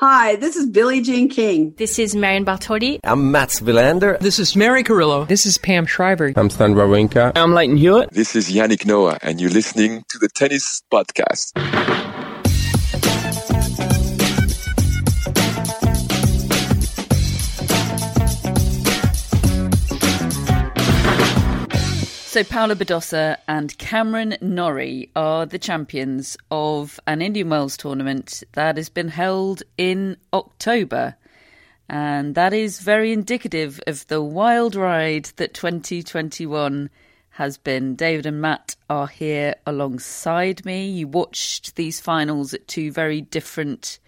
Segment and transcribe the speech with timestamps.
[0.00, 1.74] Hi, this is Billie Jean King.
[1.76, 3.00] This is Marion Bartoli.
[3.02, 4.16] I'm Mats Wilander.
[4.20, 5.24] This is Mary Carillo.
[5.24, 6.32] This is Pam Shriver.
[6.36, 7.32] I'm Stan Wawrinka.
[7.34, 8.12] I'm Lleyton Hewitt.
[8.12, 12.07] This is Yannick Noah, and you're listening to the Tennis Podcast.
[22.38, 28.76] So Paula Badosa and Cameron Norrie are the champions of an Indian Wells tournament that
[28.76, 31.16] has been held in October.
[31.88, 36.90] And that is very indicative of the wild ride that 2021
[37.30, 37.96] has been.
[37.96, 40.88] David and Matt are here alongside me.
[40.88, 43.98] You watched these finals at two very different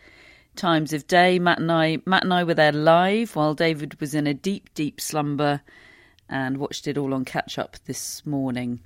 [0.54, 1.40] times of day.
[1.40, 4.72] Matt and I Matt and I were there live while David was in a deep,
[4.74, 5.62] deep slumber
[6.30, 8.80] and watched it all on catch up this morning.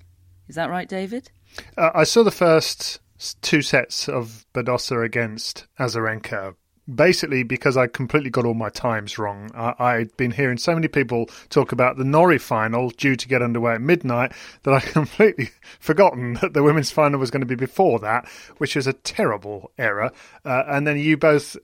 [0.48, 1.30] Is that right, David?
[1.76, 3.00] Uh, I saw the first
[3.42, 6.56] two sets of Badosa against Azarenka.
[6.92, 9.50] Basically, because I completely got all my times wrong.
[9.54, 13.40] I, had been hearing so many people talk about the Norrie final due to get
[13.40, 14.32] underway at midnight
[14.64, 15.48] that I completely
[15.80, 18.28] forgotten that the women's final was going to be before that,
[18.58, 20.12] which is a terrible error.
[20.44, 21.56] Uh, and then you both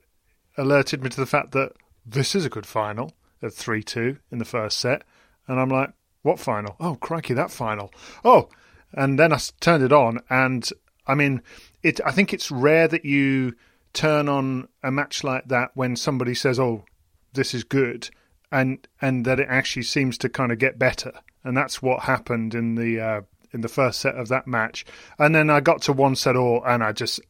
[0.56, 1.72] alerted me to the fact that
[2.06, 5.02] this is a good final at 3 2 in the first set.
[5.50, 6.76] And I'm like, what final?
[6.78, 7.92] Oh, crikey, that final.
[8.24, 8.48] Oh,
[8.92, 10.68] and then I turned it on, and
[11.08, 11.42] I mean,
[11.82, 12.00] it.
[12.06, 13.56] I think it's rare that you
[13.92, 16.84] turn on a match like that when somebody says, "Oh,
[17.32, 18.10] this is good,"
[18.52, 21.12] and and that it actually seems to kind of get better,
[21.42, 23.20] and that's what happened in the uh,
[23.52, 24.84] in the first set of that match.
[25.18, 27.20] And then I got to one set all, and I just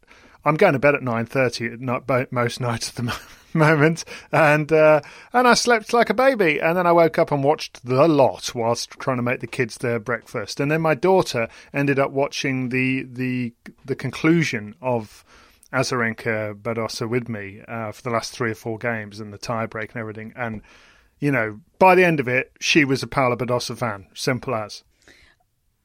[0.45, 4.05] I'm going to bed at nine thirty at night most nights at the moment moment,
[4.33, 5.01] and uh,
[5.33, 6.61] and I slept like a baby.
[6.61, 9.79] And then I woke up and watched the lot whilst trying to make the kids
[9.79, 10.61] their breakfast.
[10.61, 13.53] And then my daughter ended up watching the the
[13.85, 15.25] the conclusion of
[15.73, 19.91] Azarenka Badosa with me uh, for the last three or four games and the tiebreak
[19.93, 20.33] and everything.
[20.37, 20.63] And
[21.19, 24.07] you know, by the end of it, she was a Paula Badosa fan.
[24.15, 24.83] Simple as.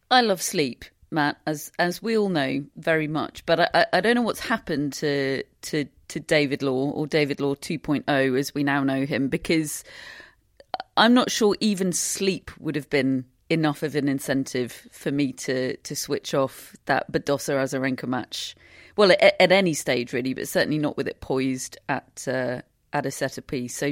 [0.10, 0.86] I love sleep.
[1.16, 4.94] Matt, as as we all know very much, but I, I don't know what's happened
[4.94, 9.84] to to to David Law or David Law 2.0 as we now know him because
[10.96, 15.78] I'm not sure even sleep would have been enough of an incentive for me to
[15.78, 18.56] to switch off that Badosa Azarenka match.
[18.96, 22.62] Well, at, at, any stage really, but certainly not with it poised at uh,
[22.94, 23.76] at a set piece.
[23.76, 23.92] So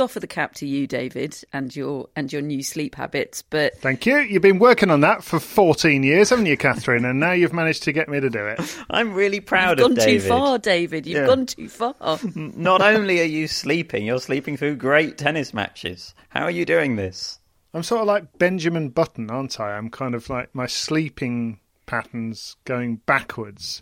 [0.00, 3.42] offer the cap to you, David, and your and your new sleep habits.
[3.42, 4.18] But thank you.
[4.18, 7.04] You've been working on that for 14 years, haven't you, Catherine?
[7.04, 8.78] and now you've managed to get me to do it.
[8.90, 10.22] I'm really proud of You've of gone David.
[10.22, 11.06] too far, David.
[11.06, 11.26] You've yeah.
[11.26, 12.18] gone too far.
[12.34, 16.14] Not only are you sleeping, you're sleeping through great tennis matches.
[16.28, 17.38] How are you doing this?
[17.72, 19.76] I'm sort of like Benjamin Button, aren't I?
[19.76, 23.80] I'm kind of like my sleeping patterns going backwards.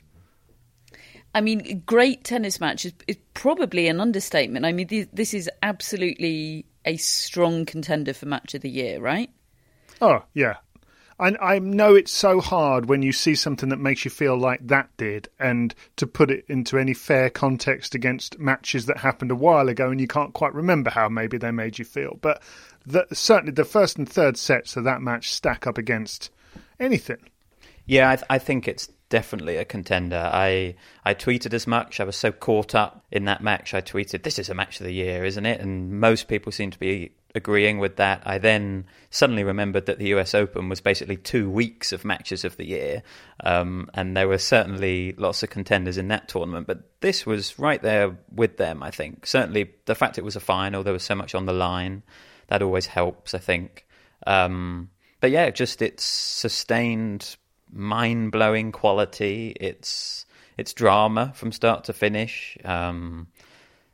[1.34, 4.64] I mean, great tennis match is, is probably an understatement.
[4.64, 9.30] I mean, this is absolutely a strong contender for match of the year, right?
[10.00, 10.56] Oh yeah,
[11.20, 14.66] I, I know it's so hard when you see something that makes you feel like
[14.68, 19.36] that did, and to put it into any fair context against matches that happened a
[19.36, 22.18] while ago, and you can't quite remember how maybe they made you feel.
[22.20, 22.42] But
[22.86, 26.30] the, certainly the first and third sets of that match stack up against
[26.78, 27.28] anything.
[27.86, 30.30] Yeah, I, th- I think it's definitely a contender.
[30.32, 30.74] I
[31.04, 32.00] I tweeted as much.
[32.00, 33.74] I was so caught up in that match.
[33.74, 36.70] I tweeted, "This is a match of the year, isn't it?" And most people seem
[36.70, 38.22] to be agreeing with that.
[38.24, 42.56] I then suddenly remembered that the US Open was basically two weeks of matches of
[42.56, 43.02] the year,
[43.44, 46.66] um, and there were certainly lots of contenders in that tournament.
[46.66, 49.26] But this was right there with them, I think.
[49.26, 52.02] Certainly, the fact it was a final, there was so much on the line,
[52.48, 53.86] that always helps, I think.
[54.26, 54.90] Um,
[55.20, 57.36] but yeah, just its sustained,
[57.72, 59.54] mind blowing quality.
[59.60, 60.26] It's
[60.56, 62.58] it's drama from start to finish.
[62.64, 63.28] Um,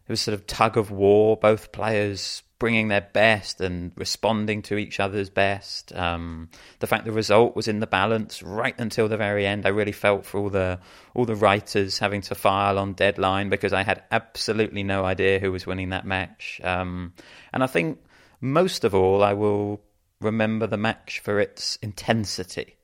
[0.06, 4.76] it was sort of tug of war, both players bringing their best and responding to
[4.76, 5.94] each other's best.
[5.94, 6.48] Um,
[6.78, 9.92] the fact the result was in the balance right until the very end, I really
[9.92, 10.78] felt for all the
[11.14, 15.52] all the writers having to file on deadline because I had absolutely no idea who
[15.52, 16.60] was winning that match.
[16.64, 17.12] Um,
[17.52, 17.98] and I think
[18.40, 19.80] most of all, I will
[20.20, 22.76] remember the match for its intensity.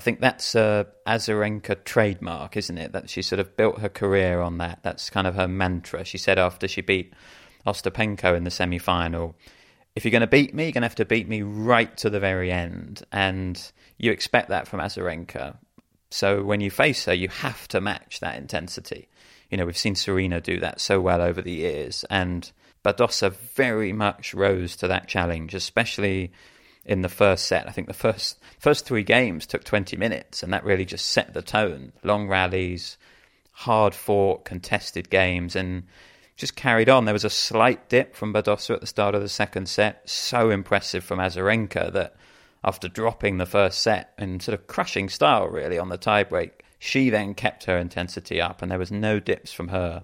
[0.00, 2.92] I think that's a Azarenka trademark, isn't it?
[2.92, 4.78] That she sort of built her career on that.
[4.82, 6.06] That's kind of her mantra.
[6.06, 7.12] She said after she beat
[7.66, 9.36] Ostapenko in the semi final,
[9.94, 12.08] if you're going to beat me, you're going to have to beat me right to
[12.08, 13.02] the very end.
[13.12, 13.62] And
[13.98, 15.58] you expect that from Azarenka.
[16.10, 19.06] So when you face her, you have to match that intensity.
[19.50, 22.06] You know, we've seen Serena do that so well over the years.
[22.08, 22.50] And
[22.82, 26.32] Badosa very much rose to that challenge, especially
[26.84, 27.68] in the first set.
[27.68, 31.34] I think the first first three games took 20 minutes, and that really just set
[31.34, 31.92] the tone.
[32.02, 32.96] Long rallies,
[33.52, 35.84] hard fought, contested games, and
[36.36, 37.04] just carried on.
[37.04, 40.08] There was a slight dip from Badosa at the start of the second set.
[40.08, 42.16] So impressive from Azarenka that
[42.64, 47.10] after dropping the first set in sort of crushing style, really, on the tiebreak, she
[47.10, 50.02] then kept her intensity up, and there was no dips from her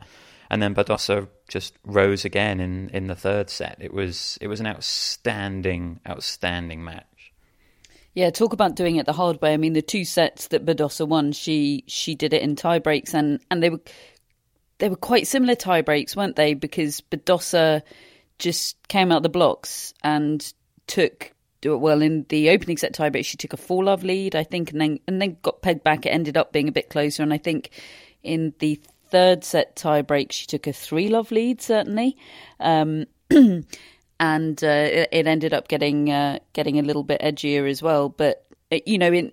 [0.51, 3.77] and then Badosa just rose again in, in the third set.
[3.81, 7.33] It was it was an outstanding outstanding match.
[8.15, 9.53] Yeah, talk about doing it the hard way.
[9.53, 13.15] I mean, the two sets that Badosa won, she she did it in tie breaks,
[13.15, 13.81] and and they were
[14.79, 16.55] they were quite similar tie breaks, weren't they?
[16.55, 17.83] Because Badosa
[18.39, 20.53] just came out the blocks and
[20.87, 21.33] took
[21.65, 23.25] well in the opening set tie break.
[23.25, 26.07] She took a four love lead, I think, and then and then got pegged back.
[26.07, 27.71] It ended up being a bit closer, and I think
[28.23, 28.81] in the
[29.17, 32.19] third set tie break, she took a three love lead, certainly.
[32.61, 37.83] Um, and uh, it, it, ended up getting uh, getting a little bit edgier as
[37.83, 38.11] well.
[38.11, 39.33] But uh, you know, in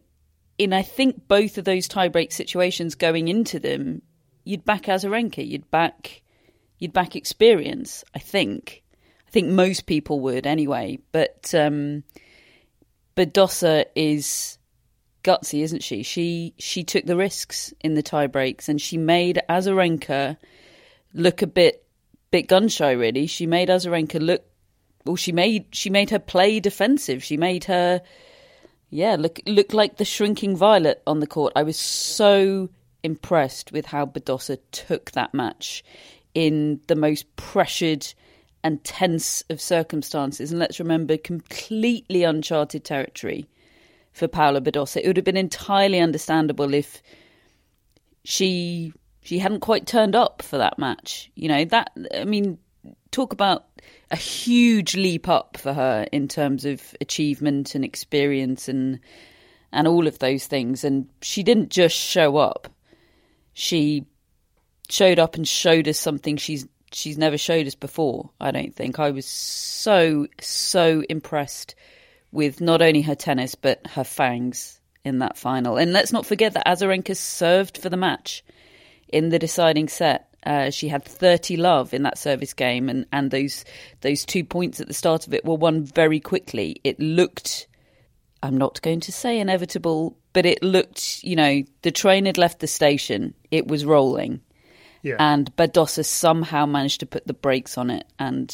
[0.57, 4.01] in I think both of those tiebreak situations going into them,
[4.45, 6.21] you'd back Azarenka, you'd back
[6.79, 8.05] you'd back experience.
[8.15, 8.83] I think
[9.27, 10.99] I think most people would anyway.
[11.11, 12.05] But um,
[13.17, 14.57] Badosa is
[15.23, 16.03] gutsy, isn't she?
[16.03, 20.37] She she took the risks in the tie breaks and she made Azarenka
[21.13, 21.85] look a bit
[22.31, 22.91] bit gun shy.
[22.91, 24.43] Really, she made Azarenka look.
[25.05, 27.23] Well, she made she made her play defensive.
[27.23, 28.01] She made her,
[28.89, 31.53] yeah, look look like the shrinking violet on the court.
[31.55, 32.69] I was so
[33.03, 35.83] impressed with how Badosa took that match
[36.33, 38.13] in the most pressured
[38.63, 40.51] and tense of circumstances.
[40.51, 43.45] And let's remember, completely uncharted territory
[44.13, 44.97] for Paula Badosa.
[44.97, 47.01] It would have been entirely understandable if
[48.23, 51.31] she she hadn't quite turned up for that match.
[51.35, 52.57] You know that I mean,
[53.11, 53.65] talk about
[54.11, 58.99] a huge leap up for her in terms of achievement and experience and
[59.71, 60.83] and all of those things.
[60.83, 62.69] And she didn't just show up;
[63.53, 64.05] she
[64.89, 68.29] showed up and showed us something she's she's never showed us before.
[68.39, 71.73] I don't think I was so so impressed
[72.33, 75.77] with not only her tennis but her fangs in that final.
[75.77, 78.43] And let's not forget that Azarenka served for the match
[79.07, 80.27] in the deciding set.
[80.45, 83.63] Uh, she had 30 love in that service game, and, and those
[84.01, 86.81] those two points at the start of it were won very quickly.
[86.83, 87.67] It looked,
[88.41, 92.59] I'm not going to say inevitable, but it looked, you know, the train had left
[92.59, 94.41] the station, it was rolling.
[95.01, 95.15] Yeah.
[95.19, 98.53] And Badosa somehow managed to put the brakes on it, and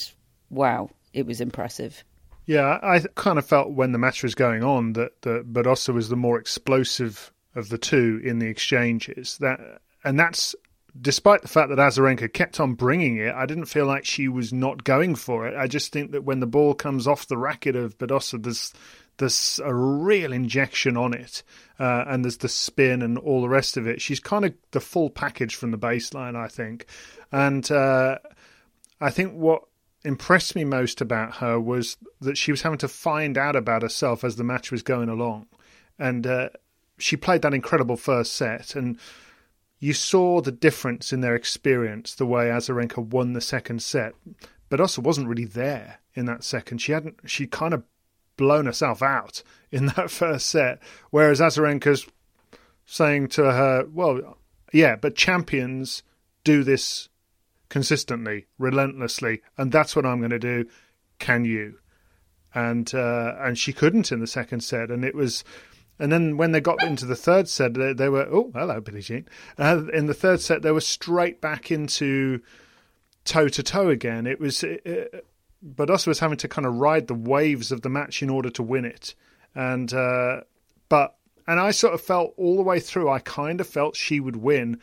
[0.51, 2.03] wow, it was impressive.
[2.49, 6.09] Yeah, I kind of felt when the match was going on that that Badosa was
[6.09, 9.37] the more explosive of the two in the exchanges.
[9.37, 9.59] That
[10.03, 10.55] and that's
[10.99, 13.35] despite the fact that Azarenka kept on bringing it.
[13.35, 15.55] I didn't feel like she was not going for it.
[15.55, 18.73] I just think that when the ball comes off the racket of Badosa, there's
[19.17, 21.43] there's a real injection on it,
[21.77, 24.01] uh, and there's the spin and all the rest of it.
[24.01, 26.87] She's kind of the full package from the baseline, I think,
[27.31, 28.17] and uh,
[28.99, 29.68] I think what
[30.03, 34.23] impressed me most about her was that she was having to find out about herself
[34.23, 35.47] as the match was going along.
[35.97, 36.49] And uh,
[36.97, 38.75] she played that incredible first set.
[38.75, 38.97] And
[39.79, 44.13] you saw the difference in their experience, the way Azarenka won the second set.
[44.69, 46.79] But also wasn't really there in that second.
[46.79, 47.83] She hadn't, she kind of
[48.37, 50.81] blown herself out in that first set.
[51.09, 52.07] Whereas Azarenka's
[52.85, 54.37] saying to her, well,
[54.73, 56.03] yeah, but champions
[56.43, 57.08] do this
[57.69, 60.65] consistently, relentlessly, and that's what I'm going to do.
[61.19, 61.79] Can you?
[62.53, 65.43] and uh, and she couldn't in the second set, and it was.
[66.01, 69.01] And then when they got into the third set, they, they were oh hello Billie
[69.01, 69.27] Jean.
[69.57, 72.41] Uh, in the third set, they were straight back into
[73.25, 74.25] toe to toe again.
[74.25, 75.25] It was, it
[75.63, 78.63] Badosa was having to kind of ride the waves of the match in order to
[78.63, 79.13] win it,
[79.53, 80.41] and uh,
[80.87, 83.09] but and I sort of felt all the way through.
[83.09, 84.79] I kind of felt she would win,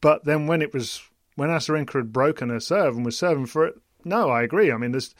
[0.00, 1.02] but then when it was
[1.36, 4.72] when Azarenka had broken her serve and was serving for it, no, I agree.
[4.72, 5.14] I mean, there's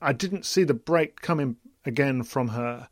[0.00, 2.88] I didn't see the break coming again from her,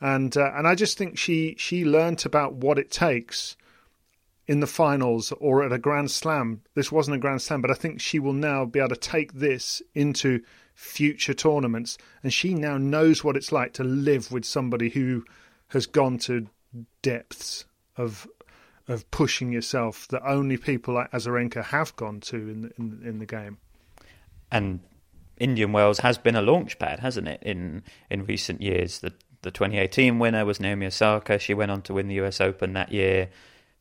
[0.00, 3.56] and uh, and I just think she she learnt about what it takes
[4.46, 6.62] in the finals or at a Grand Slam.
[6.74, 9.34] This wasn't a Grand Slam, but I think she will now be able to take
[9.34, 10.42] this into
[10.74, 15.24] future tournaments, and she now knows what it's like to live with somebody who
[15.68, 16.48] has gone to
[17.02, 17.64] depths
[17.96, 18.26] of
[18.88, 23.18] of pushing yourself that only people like Azarenka have gone to in the, in, in
[23.18, 23.58] the game.
[24.50, 24.80] And
[25.38, 27.42] Indian Wells has been a launch pad, hasn't it?
[27.42, 29.12] In in recent years, the
[29.42, 31.38] the 2018 winner was Naomi Osaka.
[31.38, 33.28] She went on to win the US Open that year.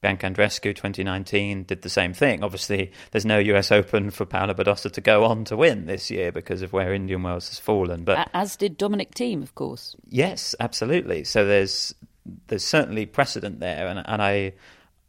[0.02, 2.44] Bianca Andreescu 2019 did the same thing.
[2.44, 6.32] Obviously, there's no US Open for Paula Badosa to go on to win this year
[6.32, 8.04] because of where Indian Wells has fallen.
[8.04, 9.96] But as did Dominic Thiem, of course.
[10.10, 11.24] Yes, absolutely.
[11.24, 11.94] So there's
[12.48, 14.54] there's certainly precedent there, and and I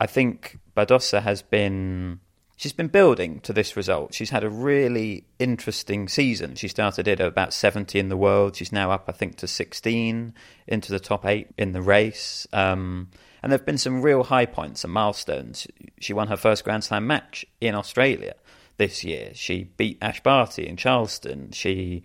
[0.02, 2.18] I think Badosa has been
[2.56, 4.12] she's been building to this result.
[4.12, 6.56] She's had a really interesting season.
[6.56, 8.56] She started it at about 70 in the world.
[8.56, 10.35] She's now up, I think, to 16
[10.66, 12.49] into the top eight in the race.
[12.52, 13.11] Um,
[13.44, 15.68] and there have been some real high points and milestones.
[16.00, 18.35] She won her first Grand Slam match in Australia
[18.78, 19.30] this year.
[19.35, 21.52] She beat Ash Barty in Charleston.
[21.52, 22.02] She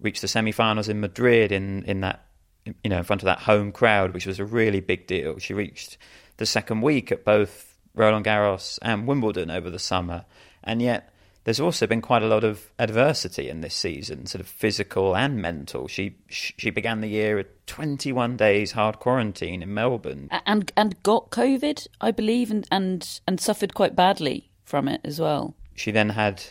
[0.00, 2.24] reached the semi-finals in Madrid in, in that
[2.64, 5.38] you know in front of that home crowd, which was a really big deal.
[5.38, 5.98] She reached
[6.36, 10.24] the second week at both Roland Garros and Wimbledon over the summer,
[10.64, 11.12] and yet
[11.44, 15.40] there's also been quite a lot of adversity in this season, sort of physical and
[15.42, 15.88] mental.
[15.88, 21.30] She she began the year at 21 days hard quarantine in Melbourne, and and got
[21.30, 25.54] COVID, I believe, and and and suffered quite badly from it as well.
[25.74, 26.44] She then had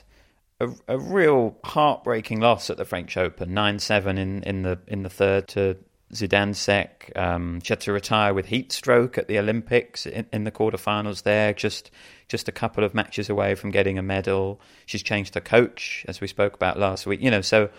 [0.60, 5.04] a, a real heartbreaking loss at the French Open, nine seven in in the in
[5.04, 5.78] the third to
[6.14, 7.18] Zidansek.
[7.18, 11.24] Um, she had to retire with heat stroke at the Olympics in, in, the quarterfinals
[11.24, 11.92] there, just
[12.28, 14.60] just a couple of matches away from getting a medal.
[14.86, 17.22] She's changed her coach, as we spoke about last week.
[17.22, 17.70] You know, so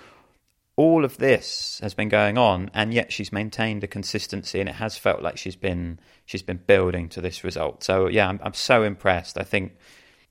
[0.77, 4.77] all of this has been going on, and yet she's maintained a consistency, and it
[4.77, 7.85] has felt like she's been she's been building to this result.
[7.85, 9.39] So yeah, I'm, I'm so impressed.
[9.39, 9.77] I think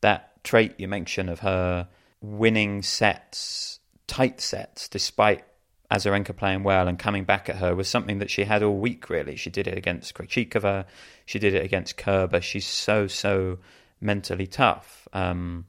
[0.02, 1.88] that trait you mentioned of her
[2.22, 5.44] winning sets, tight sets, despite
[5.92, 9.10] Azarenka playing well and coming back at her was something that she had all week,
[9.10, 9.36] really.
[9.36, 10.86] She did it against Krejcikova,
[11.26, 12.42] she did it against Kerber.
[12.42, 13.60] She's so, so
[14.00, 15.08] mentally tough.
[15.14, 15.66] Um,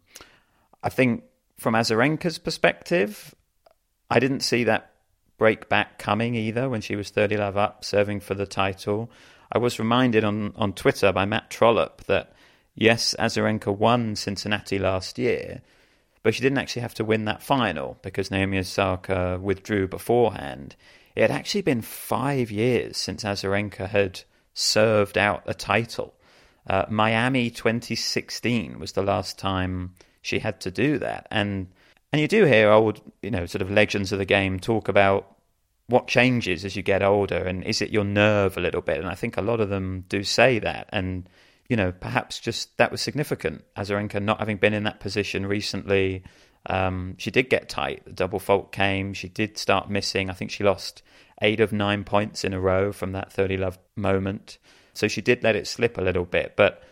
[0.83, 1.25] I think
[1.59, 3.35] from Azarenka's perspective,
[4.11, 4.93] I didn't see that
[5.39, 9.11] break back coming either when she was 30 love up, serving for the title.
[9.51, 12.33] I was reminded on, on Twitter by Matt Trollope that
[12.75, 15.63] yes, Azarenka won Cincinnati last year,
[16.23, 20.77] but she didn't actually have to win that final because Naomi Osaka withdrew beforehand.
[21.15, 24.23] It had actually been five years since Azarenka had
[24.55, 26.15] served out a title.
[26.69, 31.69] Uh, Miami 2016 was the last time she had to do that, and
[32.13, 35.37] and you do hear old, you know, sort of legends of the game talk about
[35.87, 38.99] what changes as you get older, and is it your nerve a little bit?
[38.99, 41.29] And I think a lot of them do say that, and
[41.73, 43.65] you know, perhaps just that was significant.
[43.79, 46.23] Azarenka not having been in that position recently,
[46.67, 48.05] um, she did get tight.
[48.05, 49.15] The double fault came.
[49.15, 50.29] She did start missing.
[50.29, 51.03] I think she lost
[51.41, 54.59] eight of nine points in a row from that 30 love moment.
[54.93, 56.57] So she did let it slip a little bit.
[56.57, 56.83] But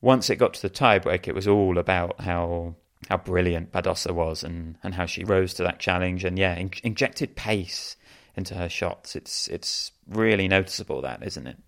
[0.00, 2.76] once it got to the tiebreak, it was all about how
[3.10, 6.70] how brilliant Badosa was and, and how she rose to that challenge and yeah, in-
[6.82, 7.96] injected pace
[8.34, 9.14] into her shots.
[9.14, 11.58] It's it's really noticeable that, isn't it?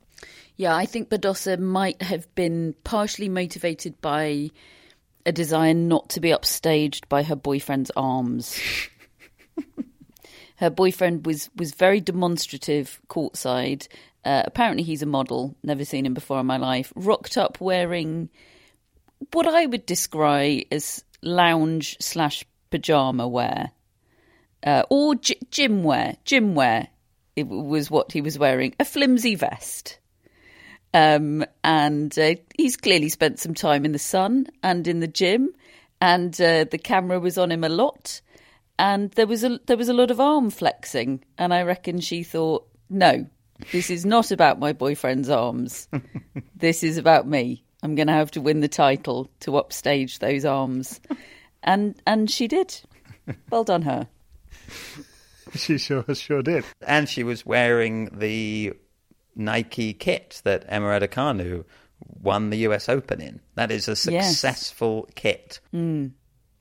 [0.57, 4.51] Yeah, I think Badosa might have been partially motivated by
[5.27, 8.61] a desire not to be upstaged by her boyfriend's arms.
[10.57, 13.89] her boyfriend was, was very demonstrative courtside.
[14.25, 16.93] Uh, apparently, he's a model, never seen him before in my life.
[16.95, 18.29] Rocked up wearing
[19.33, 23.73] what I would describe as lounge slash pajama wear.
[24.63, 26.17] Uh, or g- gym wear.
[26.25, 26.89] Gym wear
[27.37, 28.75] it was what he was wearing.
[28.79, 29.99] A flimsy vest.
[30.95, 35.53] Um, and uh, he's clearly spent some time in the sun and in the gym,
[36.01, 38.21] and uh, the camera was on him a lot.
[38.79, 42.23] And there was a there was a lot of arm flexing, and I reckon she
[42.23, 43.27] thought, no,
[43.73, 45.89] this is not about my boyfriend's arms.
[46.57, 47.65] this is about me.
[47.83, 51.01] I'm going to have to win the title to upstage those arms,
[51.65, 52.81] and and she did.
[53.51, 54.07] Well done her.
[55.55, 56.65] she sure sure did.
[56.87, 58.75] And she was wearing the
[59.37, 61.65] Nike kit that Emma Raducanu
[62.21, 63.41] won the US Open in.
[63.55, 65.15] That is a successful yes.
[65.15, 65.61] kit.
[65.73, 66.13] Mm.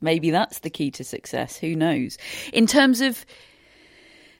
[0.02, 1.58] Maybe that's the key to success.
[1.58, 2.18] Who knows?
[2.52, 3.26] In terms of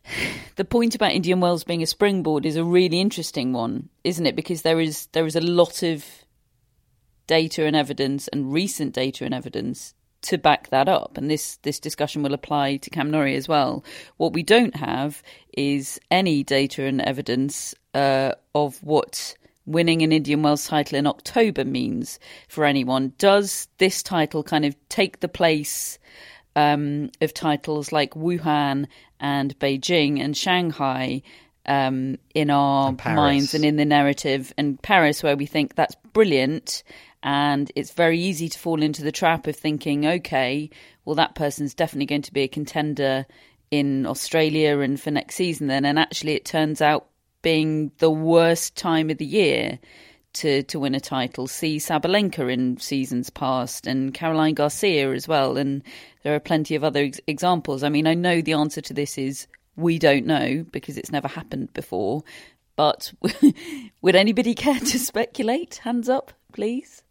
[0.56, 4.36] the point about Indian Wells being a springboard is a really interesting one, isn't it?
[4.36, 6.06] Because there is there is a lot of
[7.28, 11.18] data and evidence and recent data and evidence to back that up.
[11.18, 13.84] And this, this discussion will apply to Cam Norrie as well.
[14.18, 15.22] What we don't have
[15.56, 19.36] is any data and evidence uh, of what
[19.66, 23.14] winning an Indian Wells title in October means for anyone.
[23.18, 26.00] Does this title kind of take the place
[26.56, 28.88] um, of titles like Wuhan
[29.20, 31.22] and Beijing and Shanghai?
[31.66, 35.96] Um, in our and minds and in the narrative, and Paris, where we think that's
[36.12, 36.84] brilliant,
[37.24, 40.70] and it's very easy to fall into the trap of thinking, okay,
[41.06, 43.26] well, that person's definitely going to be a contender
[43.72, 45.86] in Australia and for next season then.
[45.86, 47.08] And actually, it turns out
[47.44, 49.78] being the worst time of the year
[50.34, 51.46] to, to win a title.
[51.46, 55.58] See Sabalenka in seasons past and Caroline Garcia as well.
[55.58, 55.84] And
[56.24, 57.84] there are plenty of other ex- examples.
[57.84, 61.28] I mean, I know the answer to this is we don't know because it's never
[61.28, 62.24] happened before.
[62.76, 63.14] But
[64.02, 65.76] would anybody care to speculate?
[65.84, 67.04] Hands up, please.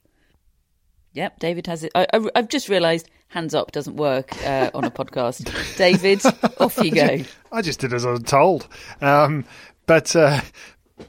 [1.14, 1.92] Yep, David has it.
[1.94, 5.76] I, have just realised hands up doesn't work uh, on a podcast.
[5.76, 6.22] David,
[6.58, 7.18] off you go.
[7.52, 8.66] I just did as I was told.
[9.00, 9.44] Um,
[9.86, 10.40] but uh,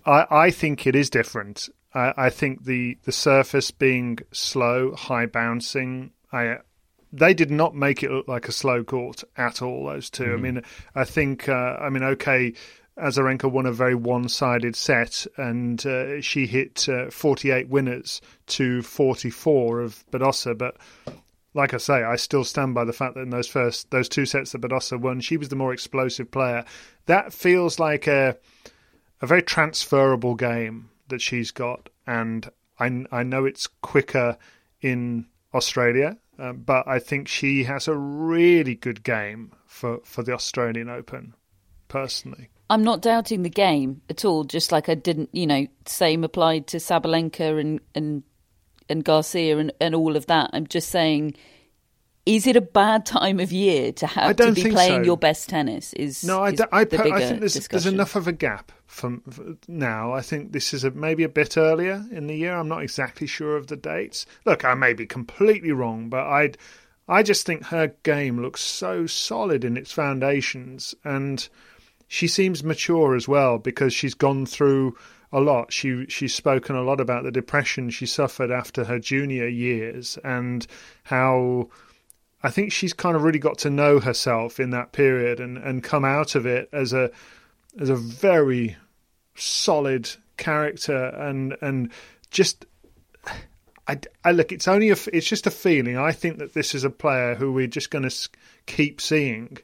[0.05, 1.69] I, I, think it is different.
[1.93, 6.57] I, I, think the, the surface being slow, high bouncing, I,
[7.11, 10.33] they did not make it look like a slow court at all, those 2 mm-hmm.
[10.33, 10.61] I mean,
[10.95, 12.53] I think, uh, I mean, okay,
[12.97, 19.81] Azarenka won a very one-sided set, and uh, she hit uh, 48 winners to 44
[19.81, 20.57] of Badosa.
[20.57, 20.77] But
[21.53, 24.25] like I say, I still stand by the fact that in those first those two
[24.25, 26.65] sets that Badosa won, she was the more explosive player.
[27.07, 28.37] That feels like a
[29.23, 34.37] a very transferable game that she's got, and I I know it's quicker
[34.81, 40.33] in Australia, uh, but I think she has a really good game for for the
[40.33, 41.35] Australian Open,
[41.87, 42.49] personally.
[42.69, 44.43] I'm not doubting the game at all.
[44.43, 48.23] Just like I didn't, you know, same applied to Sabalenka and and
[48.89, 50.49] and Garcia and, and all of that.
[50.51, 51.35] I'm just saying,
[52.25, 55.05] is it a bad time of year to have to be playing so.
[55.05, 55.91] your best tennis?
[55.93, 60.13] Is no, I, is I, I think there's, there's, enough of a gap from now.
[60.13, 62.55] I think this is a, maybe a bit earlier in the year.
[62.55, 64.25] I'm not exactly sure of the dates.
[64.45, 66.57] Look, I may be completely wrong, but I'd.
[67.09, 71.45] I just think her game looks so solid in its foundations, and
[72.07, 74.95] she seems mature as well because she's gone through
[75.33, 75.73] a lot.
[75.73, 80.65] She she's spoken a lot about the depression she suffered after her junior years and
[81.03, 81.67] how
[82.43, 85.81] I think she's kind of really got to know herself in that period and, and
[85.81, 87.09] come out of it as a
[87.79, 88.75] as a very
[89.35, 91.91] solid character and and
[92.29, 92.65] just
[93.87, 96.83] I, I look it's only a it's just a feeling I think that this is
[96.83, 98.29] a player who we're just going to
[98.65, 99.57] keep seeing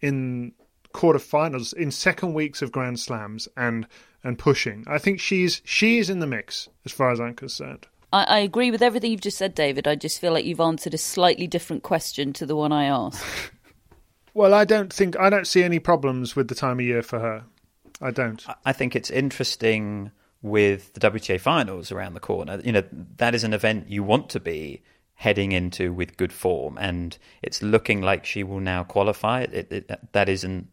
[0.00, 0.52] in
[0.92, 3.86] quarterfinals in second weeks of Grand Slams and
[4.22, 4.84] and pushing.
[4.86, 7.86] I think she's she is in the mix as far as I'm concerned.
[8.12, 9.86] I, I, agree with everything you've just said, David.
[9.86, 13.24] I just feel like you've answered a slightly different question to the one I asked.
[14.34, 17.18] well, I don't think I don't see any problems with the time of year for
[17.18, 17.44] her.
[18.00, 18.44] I don't.
[18.64, 20.10] I think it's interesting
[20.42, 22.60] with the WTA finals around the corner.
[22.64, 22.82] You know,
[23.16, 24.82] that is an event you want to be
[25.14, 29.42] heading into with good form, and it's looking like she will now qualify.
[29.42, 30.68] It, it, that isn't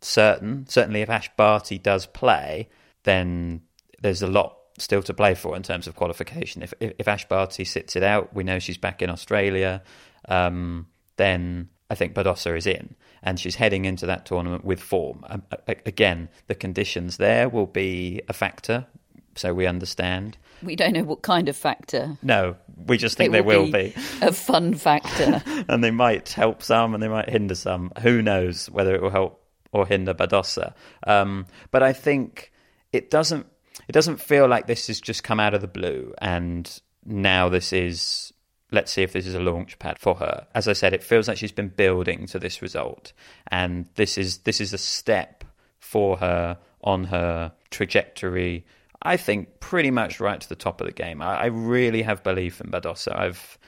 [0.00, 0.66] certain.
[0.68, 2.68] Certainly, if Ash Barty does play,
[3.02, 3.62] then
[4.00, 6.62] there's a lot still to play for in terms of qualification.
[6.62, 9.82] If if, if Ash Barty sits it out, we know she's back in Australia.
[10.28, 15.24] Um, then I think Badosa is in, and she's heading into that tournament with form.
[15.28, 18.86] Um, again, the conditions there will be a factor,
[19.34, 20.38] so we understand.
[20.62, 22.16] We don't know what kind of factor.
[22.22, 26.62] No, we just think they will, be, be, a fun factor, and they might help
[26.62, 27.92] some, and they might hinder some.
[28.02, 30.74] Who knows whether it will help or hinder Badosa.
[31.06, 32.52] Um, but I think
[32.92, 33.46] it doesn't
[33.88, 37.72] it doesn't feel like this has just come out of the blue and now this
[37.72, 38.32] is
[38.72, 40.46] let's see if this is a launch pad for her.
[40.54, 43.12] As I said, it feels like she's been building to this result
[43.48, 45.44] and this is this is a step
[45.78, 48.64] for her on her trajectory.
[49.02, 51.22] I think pretty much right to the top of the game.
[51.22, 53.16] I, I really have belief in Badosa.
[53.16, 53.58] I've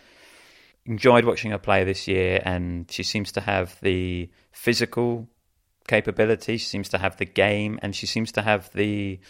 [0.84, 5.28] enjoyed watching her play this year, and she seems to have the physical
[5.88, 6.56] capability.
[6.56, 9.20] She seems to have the game, and she seems to have the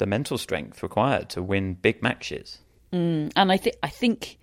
[0.00, 2.58] the mental strength required to win big matches.
[2.92, 4.38] Mm, and I think I think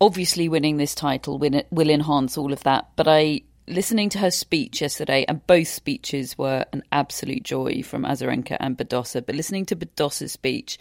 [0.00, 2.88] obviously winning this title will, will enhance all of that.
[2.96, 8.04] But I listening to her speech yesterday, and both speeches were an absolute joy from
[8.04, 9.24] Azarenka and Badosa.
[9.26, 10.78] But listening to Badosa's speech,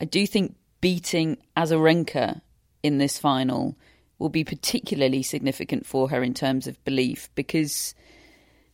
[0.00, 2.40] I do think beating Azarenka
[2.82, 3.76] in this final
[4.18, 7.94] will be particularly significant for her in terms of belief because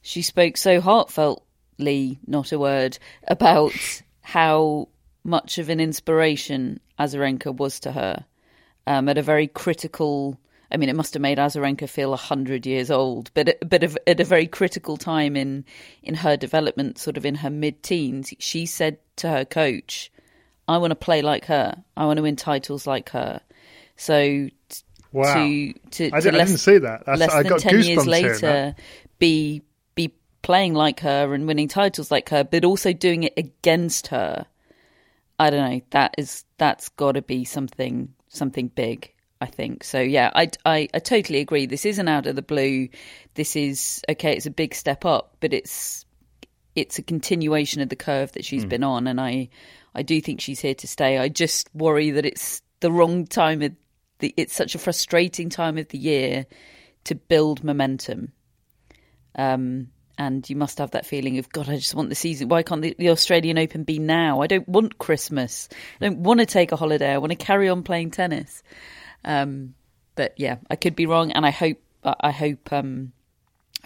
[0.01, 3.73] she spoke so heartfeltly, not a word, about
[4.23, 4.89] how
[5.25, 8.25] much of an inspiration Azarenka was to her
[8.87, 10.39] um, at a very critical.
[10.73, 14.25] I mean, it must have made Azarenka feel hundred years old, but but at a
[14.25, 15.65] very critical time in
[16.03, 20.13] in her development, sort of in her mid teens, she said to her coach,
[20.69, 21.83] "I want to play like her.
[21.97, 23.41] I want to win titles like her."
[23.97, 24.49] So
[25.13, 25.35] wow.
[25.35, 27.07] to to, I, to did, less, I didn't see that.
[27.07, 28.75] That's, less I than got ten years later,
[29.19, 29.63] be
[30.43, 34.47] playing like her and winning titles like her, but also doing it against her.
[35.39, 35.81] I don't know.
[35.91, 39.13] That is that's got to be something something big.
[39.41, 40.01] I think so.
[40.01, 41.65] Yeah, I, I I totally agree.
[41.67, 42.89] This isn't out of the blue.
[43.35, 44.35] This is okay.
[44.37, 46.05] It's a big step up, but it's
[46.77, 49.49] it's a continuation of the curve that she's been on, and I
[49.95, 51.19] I do think she's here to stay.
[51.19, 53.73] I just worry that it's the wrong time of
[54.19, 54.35] the.
[54.37, 56.47] It's such a frustrating time of the year
[57.05, 58.33] to build momentum.
[59.35, 59.89] Um,
[60.21, 61.71] and you must have that feeling of God.
[61.71, 62.51] I just want the season.
[62.51, 64.43] Why can't the, the Australian Open be now?
[64.43, 65.67] I don't want Christmas.
[65.99, 67.11] I don't want to take a holiday.
[67.11, 68.63] I want to carry on playing tennis.
[69.25, 69.75] Um,
[70.17, 73.13] but yeah, I could be wrong, and I hope I hope um,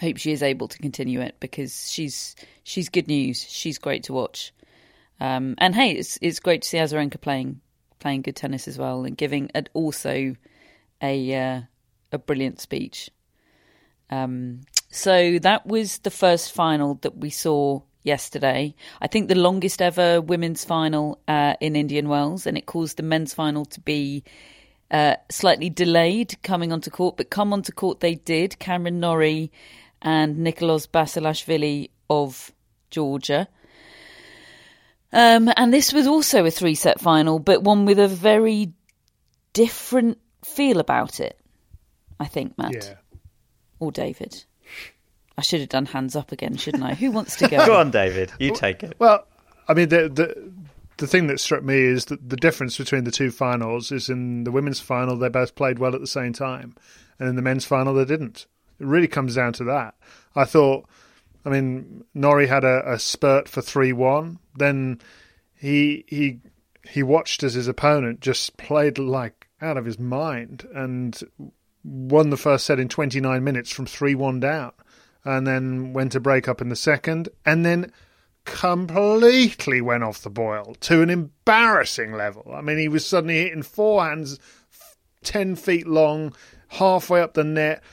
[0.01, 3.41] hope she is able to continue it because she's she's good news.
[3.49, 4.51] She's great to watch.
[5.21, 7.61] Um, and hey, it's it's great to see Azarenka playing
[7.99, 10.35] playing good tennis as well and giving and also
[11.01, 11.61] a uh,
[12.11, 13.09] a brilliant speech.
[14.09, 18.75] Um, so that was the first final that we saw yesterday.
[19.01, 23.03] I think the longest ever women's final uh, in Indian Wells, and it caused the
[23.03, 24.23] men's final to be
[24.91, 28.57] uh, slightly delayed coming onto court, but come onto court they did.
[28.59, 29.51] Cameron Norrie
[30.01, 32.51] and Nicholas Basilashvili of
[32.91, 33.47] Georgia.
[35.11, 38.73] Um, and this was also a three set final, but one with a very
[39.53, 41.39] different feel about it,
[42.19, 42.73] I think, Matt.
[42.73, 42.95] Yeah.
[43.79, 44.45] Or David.
[45.37, 46.93] I should have done hands up again, shouldn't I?
[46.93, 47.65] Who wants to go?
[47.65, 48.31] Go on, David.
[48.39, 48.95] You take it.
[48.99, 49.27] Well,
[49.67, 50.51] I mean, the the
[50.97, 54.45] the thing that struck me is that the difference between the two finals is in
[54.45, 56.75] the women's final they both played well at the same time,
[57.19, 58.45] and in the men's final they didn't.
[58.79, 59.95] It really comes down to that.
[60.35, 60.85] I thought,
[61.45, 64.99] I mean, Norrie had a, a spurt for three one, then
[65.55, 66.39] he he
[66.87, 71.19] he watched as his opponent just played like out of his mind and
[71.83, 74.71] won the first set in 29 minutes from 3-1 down
[75.25, 77.91] and then went to break up in the second and then
[78.45, 82.53] completely went off the boil to an embarrassing level.
[82.53, 84.39] I mean, he was suddenly hitting forehands
[85.23, 86.33] 10 feet long,
[86.69, 87.83] halfway up the net,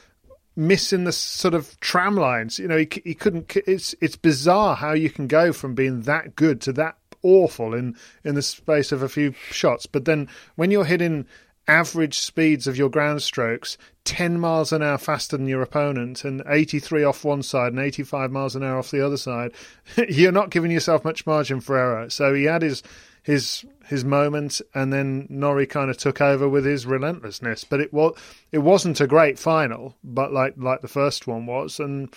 [0.54, 2.58] missing the sort of tram lines.
[2.58, 3.56] You know, he, he couldn't.
[3.66, 7.96] It's it's bizarre how you can go from being that good to that awful in
[8.24, 9.86] in the space of a few shots.
[9.86, 11.26] But then when you're hitting
[11.72, 16.42] average speeds of your ground strokes 10 miles an hour faster than your opponent and
[16.46, 19.52] 83 off one side and 85 miles an hour off the other side
[20.08, 22.10] you're not giving yourself much margin for error.
[22.10, 22.82] So he had his
[23.22, 27.64] his his moment and then Norrie kind of took over with his relentlessness.
[27.64, 28.18] But it was
[28.50, 31.80] it wasn't a great final but like like the first one was.
[31.80, 32.14] And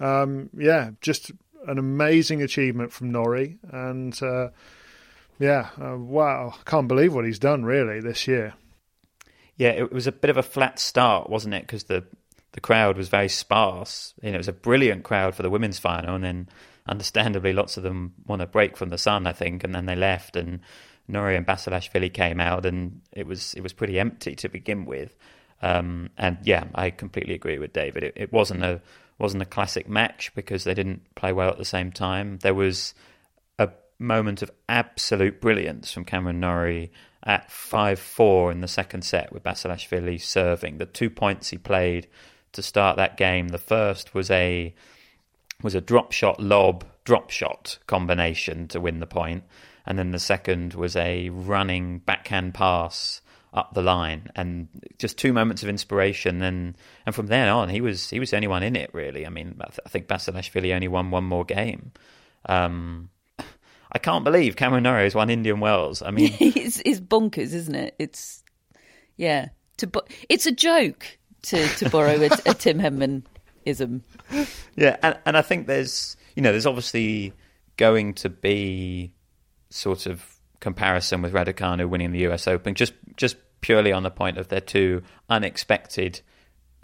[0.00, 1.30] um, yeah just
[1.68, 3.58] an amazing achievement from Norrie.
[3.70, 4.48] And uh,
[5.38, 8.54] yeah uh, wow I can't believe what he's done really this year
[9.56, 11.62] Yeah, it was a bit of a flat start, wasn't it?
[11.62, 12.04] Because the
[12.52, 14.14] the crowd was very sparse.
[14.22, 16.48] You know, it was a brilliant crowd for the women's final, and then
[16.86, 19.96] understandably, lots of them want a break from the sun, I think, and then they
[19.96, 20.60] left, and
[21.08, 25.16] Norrie and Basilashvili came out, and it was it was pretty empty to begin with.
[25.62, 28.02] Um, and yeah, I completely agree with David.
[28.02, 28.80] It, it wasn't a
[29.18, 32.38] wasn't a classic match because they didn't play well at the same time.
[32.42, 32.94] There was
[33.58, 36.92] a moment of absolute brilliance from Cameron Norrie
[37.26, 40.78] at 5 4 in the second set with Basilashvili serving.
[40.78, 42.06] The two points he played
[42.52, 44.74] to start that game, the first was a
[45.62, 49.42] was a drop shot lob drop shot combination to win the point,
[49.84, 53.20] and then the second was a running backhand pass
[53.52, 56.42] up the line, and just two moments of inspiration.
[56.42, 59.26] And and from then on, he was he was the only one in it really.
[59.26, 61.90] I mean, I, th- I think Basilashvili only won one more game.
[62.48, 63.10] Um,
[63.92, 66.02] I can't believe Cameron Norrie has won Indian Wells.
[66.02, 67.94] I mean, it's, it's bonkers, isn't it?
[67.98, 68.42] It's
[69.16, 69.48] yeah.
[69.78, 73.22] To bo- it's a joke to to borrow a, a Tim Henman
[73.64, 74.02] ism.
[74.76, 77.32] yeah, and and I think there's you know there's obviously
[77.76, 79.12] going to be
[79.70, 80.24] sort of
[80.60, 82.48] comparison with Raducanu winning the U.S.
[82.48, 86.20] Open just just purely on the point of their two unexpected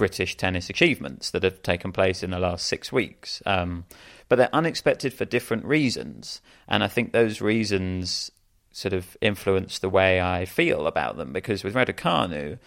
[0.02, 3.40] British tennis achievements that have taken place in the last six weeks.
[3.46, 3.84] Um,
[4.28, 6.40] but they're unexpected for different reasons.
[6.66, 8.32] And I think those reasons
[8.72, 11.32] sort of influence the way I feel about them.
[11.32, 12.58] Because with Raducanu,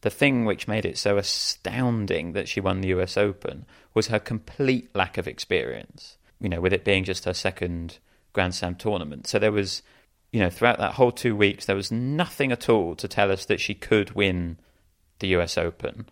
[0.00, 4.18] the thing which made it so astounding that she won the US Open was her
[4.18, 7.98] complete lack of experience, you know, with it being just her second
[8.32, 9.26] Grand Slam tournament.
[9.26, 9.82] So there was,
[10.32, 13.44] you know, throughout that whole two weeks, there was nothing at all to tell us
[13.44, 14.56] that she could win
[15.18, 16.06] the US Open.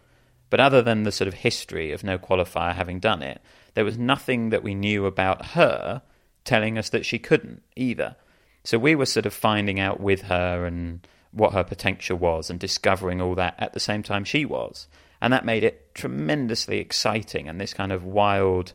[0.51, 3.41] But other than the sort of history of no qualifier having done it,
[3.75, 6.03] there was nothing that we knew about her
[6.45, 8.17] telling us that she couldn't either.
[8.65, 12.59] So we were sort of finding out with her and what her potential was and
[12.59, 14.87] discovering all that at the same time she was.
[15.21, 18.73] And that made it tremendously exciting and this kind of wild,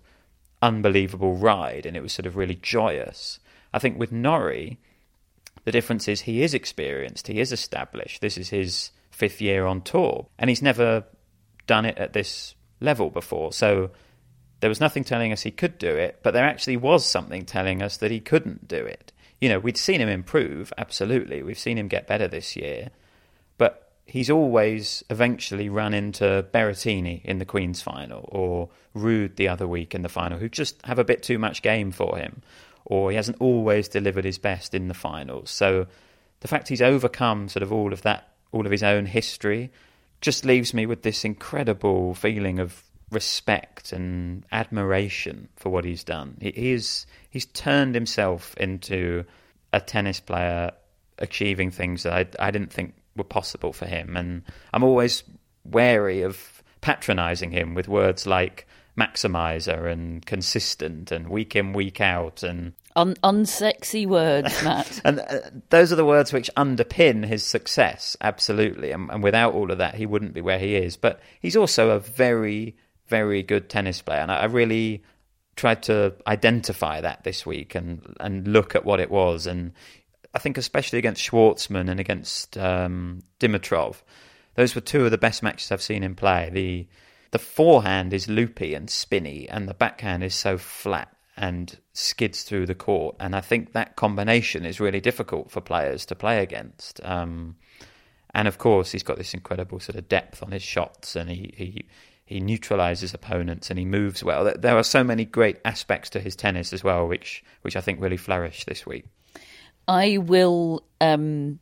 [0.61, 1.85] unbelievable ride.
[1.85, 3.39] And it was sort of really joyous.
[3.73, 4.79] I think with Norrie,
[5.63, 8.21] the difference is he is experienced, he is established.
[8.21, 11.05] This is his fifth year on tour, and he's never
[11.71, 13.53] done it at this level before.
[13.53, 13.91] So
[14.59, 17.81] there was nothing telling us he could do it, but there actually was something telling
[17.81, 19.13] us that he couldn't do it.
[19.39, 21.41] You know, we'd seen him improve, absolutely.
[21.43, 22.89] We've seen him get better this year,
[23.57, 29.65] but he's always eventually run into Berrettini in the Queen's final or Ruud the other
[29.65, 32.41] week in the final, who just have a bit too much game for him,
[32.83, 35.49] or he hasn't always delivered his best in the finals.
[35.49, 35.87] So
[36.41, 39.71] the fact he's overcome sort of all of that, all of his own history,
[40.21, 46.37] just leaves me with this incredible feeling of respect and admiration for what he's done.
[46.39, 46.51] He
[47.29, 49.25] he's turned himself into
[49.73, 50.71] a tennis player
[51.17, 55.23] achieving things that I, I didn't think were possible for him, and I'm always
[55.65, 62.43] wary of patronising him with words like maximizer and consistent and week in week out
[62.43, 65.01] and Un- unsexy words, Matt.
[65.05, 68.91] and uh, those are the words which underpin his success, absolutely.
[68.91, 70.97] And, and, without all of that, he wouldn't be where he is.
[70.97, 72.75] But he's also a very,
[73.07, 74.19] very good tennis player.
[74.19, 75.03] And I, I really
[75.55, 79.47] tried to identify that this week and, and look at what it was.
[79.47, 79.73] And
[80.33, 84.01] I think, especially against Schwartzman and against um, Dimitrov,
[84.55, 86.49] those were two of the best matches I've seen him play.
[86.51, 86.87] The
[87.31, 92.67] the forehand is loopy and spinny, and the backhand is so flat and skids through
[92.67, 93.15] the court.
[93.19, 97.03] And I think that combination is really difficult for players to play against.
[97.03, 97.55] Um,
[98.33, 101.53] and of course, he's got this incredible sort of depth on his shots, and he
[101.57, 101.85] he
[102.23, 104.53] he neutralizes opponents and he moves well.
[104.57, 107.99] There are so many great aspects to his tennis as well, which which I think
[107.99, 109.05] really flourished this week.
[109.87, 111.59] I will um,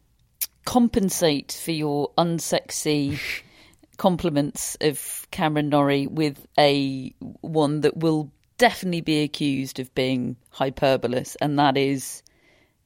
[0.66, 3.18] compensate for your unsexy
[3.98, 11.36] compliments of Cameron Norrie with a one that will definitely be accused of being hyperbolous,
[11.42, 12.22] and that is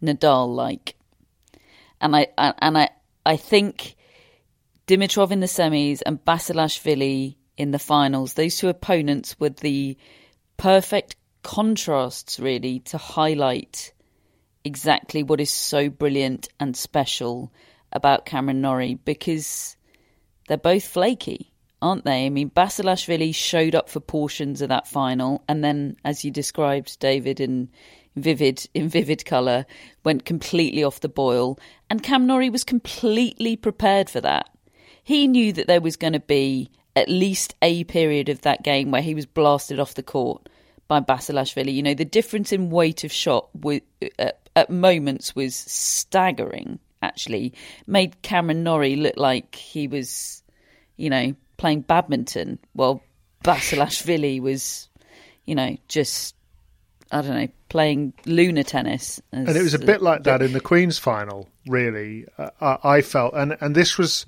[0.01, 0.95] Nadal like.
[1.99, 2.89] And I and I
[3.25, 3.95] I think
[4.87, 9.97] Dimitrov in the semis and Basilashvili in the finals, those two opponents were the
[10.55, 13.93] perfect contrasts really to highlight
[14.63, 17.51] exactly what is so brilliant and special
[17.91, 19.75] about Cameron Norrie because
[20.47, 21.52] they're both flaky
[21.83, 22.25] aren't they?
[22.25, 26.99] I mean, Basilashvili showed up for portions of that final, and then, as you described,
[26.99, 27.69] David, in
[28.15, 29.65] vivid in vivid colour,
[30.03, 31.59] went completely off the boil.
[31.89, 34.49] And Cam Norrie was completely prepared for that.
[35.03, 38.91] He knew that there was going to be at least a period of that game
[38.91, 40.47] where he was blasted off the court
[40.87, 41.73] by Basilashvili.
[41.73, 43.83] You know, the difference in weight of shot at,
[44.19, 46.79] uh, at moments was staggering.
[47.01, 47.53] Actually,
[47.85, 50.41] made Cameron Norrie look like he was,
[50.95, 53.01] you know, playing badminton while
[53.45, 54.89] Basilashvili was,
[55.45, 56.35] you know, just
[57.09, 59.21] I don't know, playing lunar tennis.
[59.31, 62.25] and it was a bit like that in the Queen's final, really.
[62.37, 64.25] Uh, I felt, and and this was,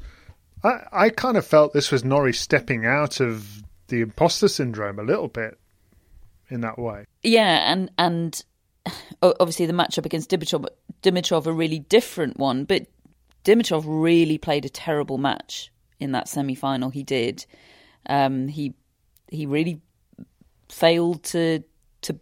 [0.64, 5.04] I, I kind of felt this was Norrie stepping out of the imposter syndrome a
[5.04, 5.60] little bit
[6.50, 7.04] in that way.
[7.22, 8.42] Yeah, and and
[9.22, 10.68] obviously the matchup against Dimitrov,
[11.04, 12.88] Dimitrov a really different one, but
[13.44, 16.90] Dimitrov really played a terrible match in that semi final.
[16.90, 17.46] He did.
[18.08, 18.74] Um, he
[19.30, 19.82] he really
[20.70, 21.64] failed to
[22.02, 22.20] to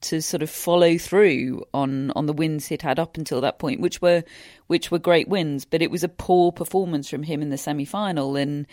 [0.00, 3.80] to sort of follow through on on the wins he'd had up until that point,
[3.80, 4.22] which were
[4.66, 5.64] which were great wins.
[5.64, 8.66] But it was a poor performance from him in the semi final, and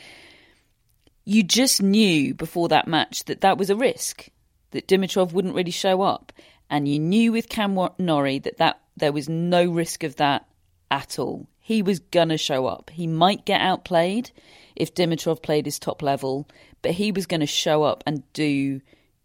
[1.23, 4.29] you just knew before that match that that was a risk
[4.71, 6.33] that Dimitrov wouldn't really show up,
[6.69, 10.47] and you knew with Cam Norrie that that there was no risk of that
[10.91, 12.91] at all he was gonna show up.
[12.91, 14.30] He might get outplayed
[14.75, 16.47] if Dimitrov played his top level,
[16.84, 18.82] but he was gonna show up and do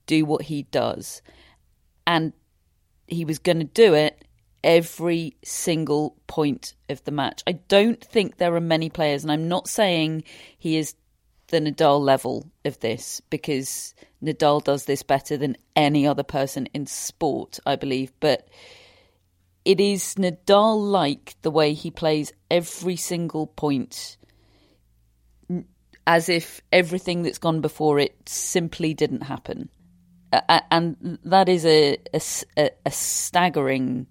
[0.07, 1.21] do what he does.
[2.07, 2.33] And
[3.07, 4.25] he was gonna do it
[4.65, 7.43] every single point of the match.
[7.47, 10.25] I don't think there are many players, and I'm not saying
[10.59, 10.95] he is
[11.49, 16.87] the Nadal level of this because Nadal does this better than any other person in
[16.87, 18.15] sport, I believe.
[18.19, 18.49] But
[19.71, 24.17] it is Nadal like the way he plays every single point
[26.09, 29.69] as if everything that's gone before it simply didn't happen.
[30.73, 31.99] and that is a,
[32.57, 34.09] a, a staggering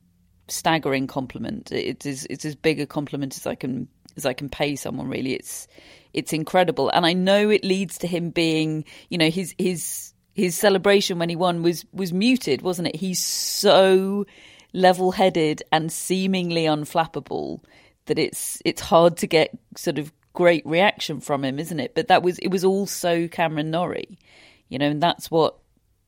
[0.47, 1.73] staggering compliment.
[1.73, 5.09] It is it's as big a compliment as I can as I can pay someone.
[5.09, 5.67] Really, it's
[6.13, 10.55] it's incredible, and I know it leads to him being, you know, his his his
[10.55, 12.95] celebration when he won was was muted, wasn't it?
[12.95, 14.25] He's so
[14.73, 17.61] level headed and seemingly unflappable
[18.05, 21.95] that it's it's hard to get sort of great reaction from him, isn't it?
[21.95, 24.19] But that was it was also Cameron Norrie,
[24.67, 25.57] you know, and that's what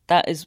[0.07, 0.45] that is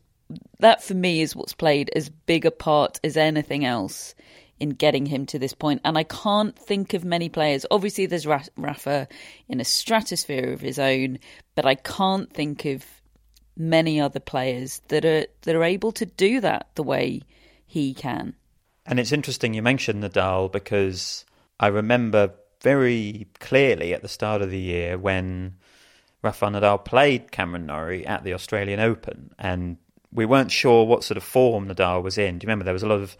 [0.60, 4.14] that for me is what's played as big a part as anything else
[4.60, 5.80] in getting him to this point.
[5.84, 7.66] And I can't think of many players.
[7.70, 9.08] Obviously, there's Rafa
[9.48, 11.18] in a stratosphere of his own,
[11.54, 12.84] but I can't think of
[13.56, 17.22] many other players that are that are able to do that the way
[17.74, 18.34] he can.
[18.86, 21.24] And it's interesting you mentioned Nadal because
[21.58, 22.30] I remember
[22.62, 25.56] very clearly at the start of the year when
[26.22, 29.76] Rafael Nadal played Cameron Norrie at the Australian Open, and
[30.12, 32.38] we weren't sure what sort of form Nadal was in.
[32.38, 33.16] Do you remember there was a lot of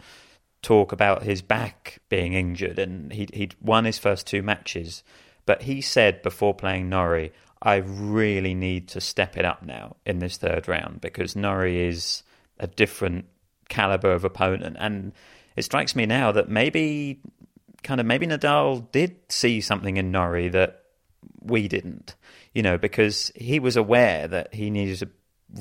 [0.61, 5.03] talk about his back being injured, and he'd, he'd won his first two matches,
[5.45, 10.19] but he said before playing Norrie, I really need to step it up now in
[10.19, 12.23] this third round because Norrie is
[12.57, 13.25] a different
[13.69, 14.77] caliber of opponent.
[14.79, 15.13] And
[15.55, 17.21] it strikes me now that maybe,
[17.83, 20.83] kind of, maybe Nadal did see something in Norrie that
[21.41, 22.15] we didn't,
[22.53, 25.09] you know, because he was aware that he needed to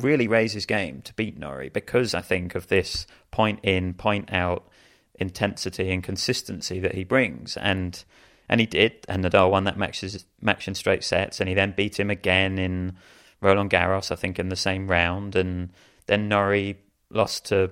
[0.00, 4.32] really raise his game to beat Norrie because I think of this point in, point
[4.32, 4.68] out
[5.14, 7.56] intensity and consistency that he brings.
[7.56, 8.02] And
[8.48, 10.04] and he did, and Nadal won that match,
[10.42, 12.96] match in straight sets, and he then beat him again in
[13.40, 15.70] Roland Garros, I think, in the same round, and
[16.06, 16.78] then Norrie
[17.10, 17.70] lost to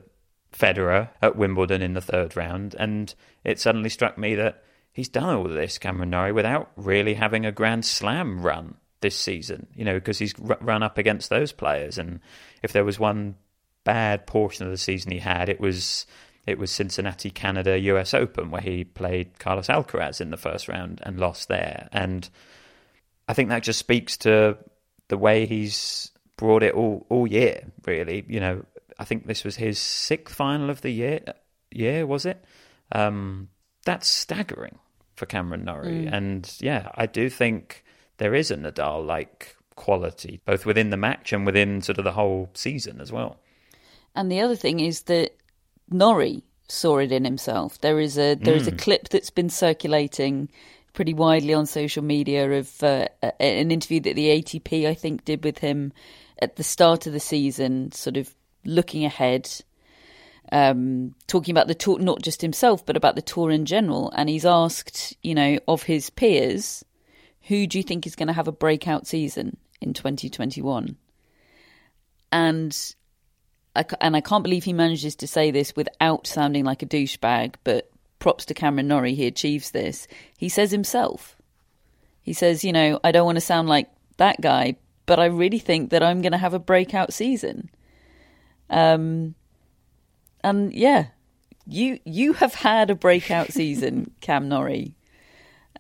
[0.53, 4.63] Federer at Wimbledon in the third round, and it suddenly struck me that
[4.93, 9.67] he's done all this, Cameron Norrie, without really having a Grand Slam run this season,
[9.75, 12.21] you know, because he's run up against those players, and
[12.63, 13.37] if there was one
[13.85, 16.07] bad portion of the season he had, it was
[16.47, 21.01] it was Cincinnati, Canada, US Open, where he played Carlos Alcaraz in the first round
[21.05, 21.89] and lost there.
[21.93, 22.29] And
[23.29, 24.59] I think that just speaks to
[25.09, 27.65] the way he's brought it all all year.
[27.87, 28.65] Really, you know,
[28.99, 31.21] I think this was his sixth final of the year.
[31.71, 32.45] Year was it?
[32.93, 33.49] Um,
[33.85, 34.79] that's staggering
[35.17, 36.07] for Cameron Norrie.
[36.07, 36.13] Mm.
[36.13, 37.85] And yeah, I do think
[38.19, 42.13] there is a Nadal like quality, both within the match and within sort of the
[42.13, 43.39] whole season as well.
[44.15, 45.37] And the other thing is that
[45.91, 47.81] Norrie saw it in himself.
[47.81, 48.75] There is a there is mm.
[48.75, 50.49] a clip that's been circulating
[50.93, 53.09] pretty widely on social media of uh,
[53.41, 55.93] an interview that the ATP I think did with him
[56.41, 59.51] at the start of the season, sort of looking ahead,
[60.51, 64.13] um, talking about the tour, not just himself, but about the tour in general.
[64.15, 66.85] And he's asked, you know, of his peers,
[67.43, 70.97] who do you think is going to have a breakout season in 2021?
[72.31, 72.95] And
[73.75, 77.55] I, and I can't believe he manages to say this without sounding like a douchebag,
[77.65, 80.07] but props to Cameron Norrie, he achieves this.
[80.39, 81.37] He says himself,
[82.23, 85.59] he says, you know, I don't want to sound like that guy, but I really
[85.59, 87.69] think that I'm going to have a breakout season.
[88.73, 89.35] Um,
[90.43, 91.07] and yeah,
[91.67, 94.97] you you have had a breakout season, Cam Norrie.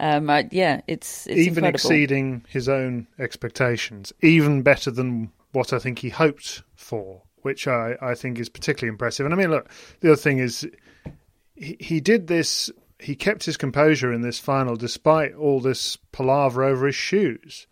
[0.00, 1.74] Um, I, yeah, it's, it's even incredible.
[1.74, 7.96] exceeding his own expectations, even better than what I think he hoped for which I,
[8.00, 9.26] I think is particularly impressive.
[9.26, 9.68] And I mean, look,
[10.00, 10.68] the other thing is
[11.54, 16.64] he, he did this, he kept his composure in this final despite all this palaver
[16.64, 17.66] over his shoes.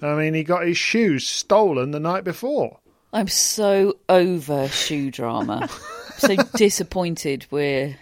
[0.00, 2.80] I mean, he got his shoes stolen the night before.
[3.12, 5.68] I'm so over shoe drama.
[6.16, 7.96] so disappointed we're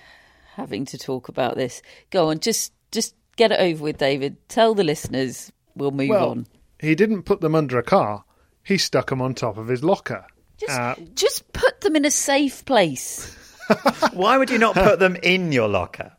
[0.55, 1.83] having to talk about this.
[2.11, 4.37] Go on, just just get it over with, David.
[4.49, 6.46] Tell the listeners we'll move well, on.
[6.79, 8.25] He didn't put them under a car.
[8.62, 10.27] He stuck them on top of his locker.
[10.59, 13.35] Just, uh, just put them in a safe place.
[14.12, 16.12] Why would you not put them in your locker?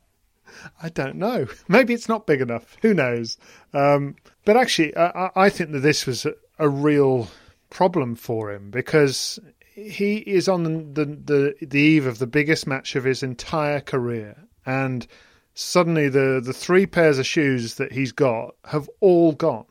[0.82, 1.47] I don't know.
[1.68, 2.76] Maybe it's not big enough.
[2.82, 3.38] Who knows?
[3.74, 7.30] Um, but actually, I, I, think that this was a, a, real
[7.72, 9.39] problem for him because
[9.74, 14.38] he is on the, the the eve of the biggest match of his entire career,
[14.65, 15.07] and
[15.55, 19.65] suddenly the the three pairs of shoes that he's got have all gone,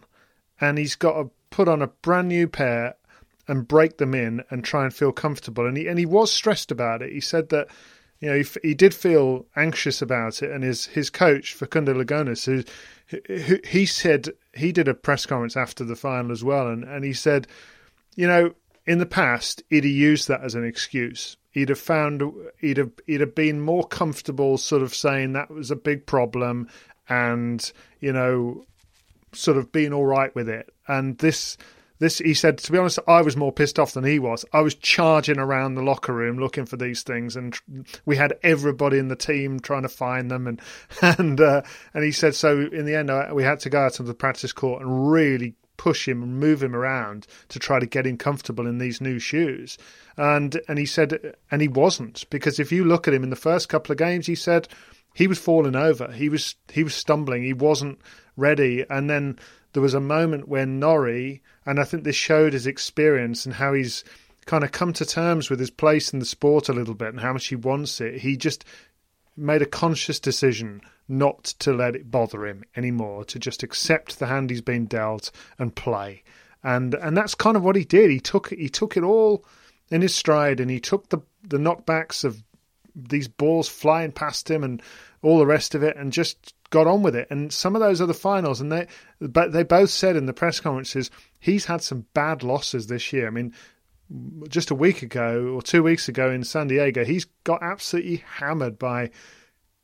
[0.61, 2.97] and he's got to put on a brand new pair
[3.47, 5.67] and break them in and try and feel comfortable.
[5.67, 7.13] And he and he was stressed about it.
[7.13, 7.69] He said that
[8.21, 12.45] You know, he, he did feel anxious about it, and his his coach Facundo Lugones,
[12.45, 12.65] who,
[13.27, 17.05] who he said he did a press conference after the final as well, and, and
[17.05, 17.47] he said,
[18.15, 18.55] you know,
[18.87, 21.37] in the past he'd have used that as an excuse.
[21.51, 22.23] He'd have found
[22.61, 26.69] he'd have he'd have been more comfortable, sort of saying that was a big problem,
[27.09, 28.65] and you know,
[29.33, 30.73] sort of being all right with it.
[30.87, 31.57] And this
[32.01, 34.61] this he said to be honest i was more pissed off than he was i
[34.61, 37.61] was charging around the locker room looking for these things and
[38.05, 40.61] we had everybody in the team trying to find them and
[41.19, 41.63] and uh,
[41.95, 44.15] and he said so in the end uh, we had to go out to the
[44.15, 48.19] practice court and really push him and move him around to try to get him
[48.19, 49.79] comfortable in these new shoes.
[50.19, 53.47] And and he said and he wasn't because if you look at him in the
[53.49, 54.69] first couple of games he said
[55.15, 56.13] he was falling over.
[56.13, 57.43] He was he was stumbling.
[57.43, 57.99] He wasn't
[58.37, 58.85] ready.
[58.91, 59.39] And then
[59.73, 63.73] there was a moment when Norrie, and I think this showed his experience and how
[63.73, 64.05] he's
[64.45, 67.21] kind of come to terms with his place in the sport a little bit and
[67.21, 68.21] how much he wants it.
[68.21, 68.67] He just
[69.37, 74.27] made a conscious decision not to let it bother him anymore, to just accept the
[74.27, 76.23] hand he's been dealt and play.
[76.63, 78.11] And and that's kind of what he did.
[78.11, 79.45] He took he took it all
[79.91, 82.43] in his stride and he took the the knockbacks of
[82.95, 84.83] these balls flying past him and
[85.23, 87.29] all the rest of it and just got on with it.
[87.31, 88.87] And some of those are the finals, and they
[89.21, 93.27] but they both said in the press conferences he's had some bad losses this year.
[93.27, 93.53] I mean,
[94.49, 98.79] just a week ago or two weeks ago in San Diego, he's got absolutely hammered
[98.79, 99.11] by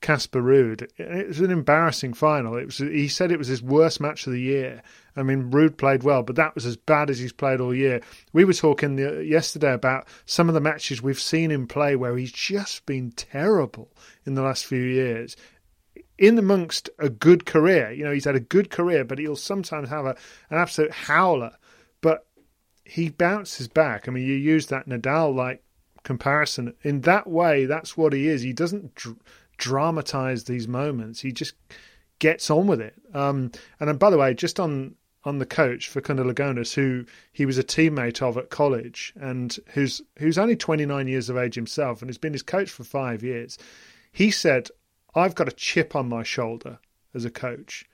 [0.00, 0.88] Casper Ruud.
[0.98, 2.56] It was an embarrassing final.
[2.56, 2.78] It was.
[2.78, 4.82] He said it was his worst match of the year.
[5.16, 8.02] I mean, Ruud played well, but that was as bad as he's played all year.
[8.32, 12.16] We were talking the, yesterday about some of the matches we've seen him play where
[12.16, 13.88] he's just been terrible
[14.26, 15.36] in the last few years
[16.18, 17.90] in amongst a good career.
[17.90, 20.16] You know, he's had a good career, but he'll sometimes have a,
[20.50, 21.52] an absolute howler.
[22.86, 24.08] He bounces back.
[24.08, 25.62] I mean, you use that Nadal like
[26.04, 26.74] comparison.
[26.82, 28.42] In that way, that's what he is.
[28.42, 29.18] He doesn't dr-
[29.58, 31.54] dramatize these moments, he just
[32.18, 32.94] gets on with it.
[33.14, 37.58] Um, and by the way, just on on the coach Facundo Lugones, who he was
[37.58, 42.08] a teammate of at college, and who's who's only 29 years of age himself, and
[42.08, 43.58] has been his coach for five years.
[44.12, 44.68] He said,
[45.14, 46.78] I've got a chip on my shoulder
[47.12, 47.84] as a coach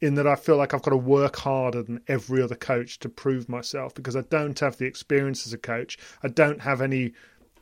[0.00, 3.08] in that I feel like I've got to work harder than every other coach to
[3.08, 5.98] prove myself because I don't have the experience as a coach.
[6.22, 7.12] I don't have any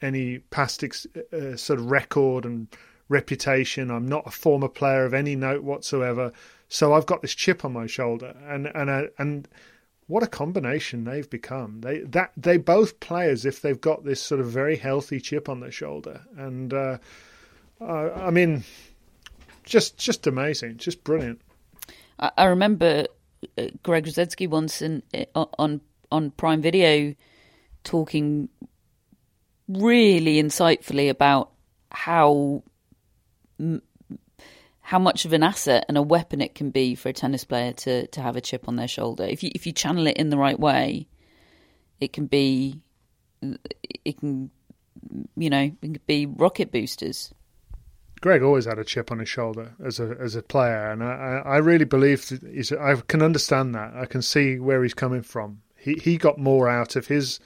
[0.03, 2.69] any past ex, uh, sort of record and
[3.09, 3.91] reputation.
[3.91, 6.33] I'm not a former player of any note whatsoever.
[6.69, 9.49] So I've got this chip on my shoulder, and and uh, and
[10.09, 11.81] what a combination they've become.
[11.81, 15.49] They that they both play as if they've got this sort of very healthy chip
[15.49, 16.99] on their shoulder, and uh,
[17.81, 18.65] uh, I mean,
[19.65, 21.41] just just amazing, just brilliant.
[22.19, 23.07] I, I remember
[23.59, 25.03] uh, Greg Rusedski once in,
[25.35, 27.15] on on Prime Video
[27.85, 28.49] talking
[29.69, 31.51] really insightfully about
[31.91, 32.63] how
[34.81, 37.73] how much of an asset and a weapon it can be for a tennis player
[37.73, 39.25] to to have a chip on their shoulder.
[39.25, 41.09] If you if you channel it in the right way,
[42.01, 42.81] it can be
[44.05, 44.51] it can
[45.37, 47.33] you know it can be rocket boosters.
[48.21, 51.43] Greg always had a chip on his shoulder as a as a player, and I,
[51.45, 53.95] I really believe he's, I can understand that.
[53.95, 55.61] I can see where he's coming from.
[55.77, 57.41] He he got more out of his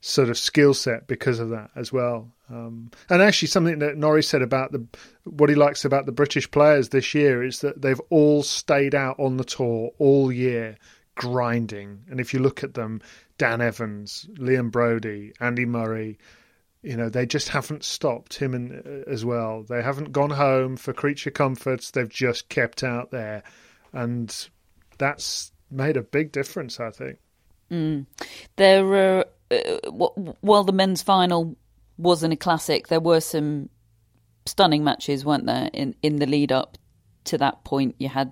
[0.00, 2.30] sort of skill set because of that as well.
[2.50, 4.86] Um, and actually, something that Norrie said about the
[5.24, 9.18] what he likes about the British players this year is that they've all stayed out
[9.18, 10.76] on the tour all year,
[11.14, 12.00] grinding.
[12.10, 13.00] And if you look at them,
[13.38, 16.18] Dan Evans, Liam Broady, Andy Murray,
[16.84, 19.64] you know they just haven't stopped him and uh, as well.
[19.66, 21.90] They haven't gone home for creature comforts.
[21.90, 23.42] They've just kept out there,
[23.92, 24.48] and
[24.98, 26.78] that's made a big difference.
[26.78, 27.18] I think.
[27.70, 28.06] Mm.
[28.56, 29.78] There were uh,
[30.40, 31.56] while the men's final
[31.96, 33.70] wasn't a classic, there were some
[34.44, 35.70] stunning matches, weren't there?
[35.72, 36.76] In in the lead up
[37.24, 38.30] to that point, you had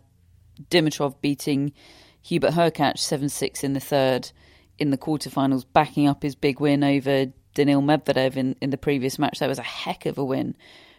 [0.70, 1.72] Dimitrov beating
[2.20, 4.30] Hubert Hurkacz seven six in the third
[4.78, 9.18] in the quarterfinals, backing up his big win over Daniil Medvedev in, in the previous
[9.18, 9.38] match.
[9.38, 10.56] That was a heck of a win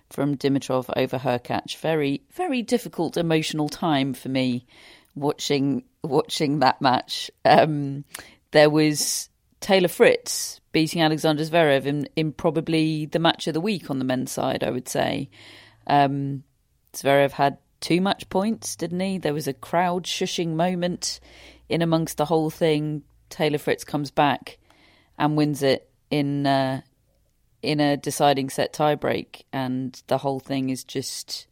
[0.09, 1.77] from Dimitrov over Hurkacz.
[1.77, 4.65] Very, very difficult emotional time for me
[5.15, 7.31] watching watching that match.
[7.45, 8.03] Um,
[8.51, 9.29] there was
[9.59, 14.05] Taylor Fritz beating Alexander Zverev in, in probably the match of the week on the
[14.05, 15.29] men's side, I would say.
[15.87, 16.43] Um,
[16.93, 19.17] Zverev had too much points, didn't he?
[19.17, 21.19] There was a crowd shushing moment
[21.69, 23.03] in amongst the whole thing.
[23.29, 24.57] Taylor Fritz comes back
[25.17, 26.81] and wins it in uh,
[27.63, 31.47] in a deciding set tiebreak, and the whole thing is just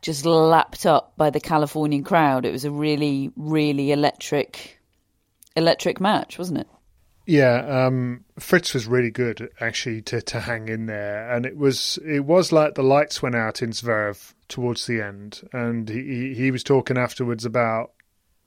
[0.00, 2.44] just lapped up by the Californian crowd.
[2.44, 4.80] It was a really, really electric
[5.54, 6.66] electric match, wasn't it?
[7.24, 12.00] Yeah, um, Fritz was really good actually to, to hang in there, and it was
[12.04, 16.50] it was like the lights went out in Zverev towards the end, and he he
[16.50, 17.92] was talking afterwards about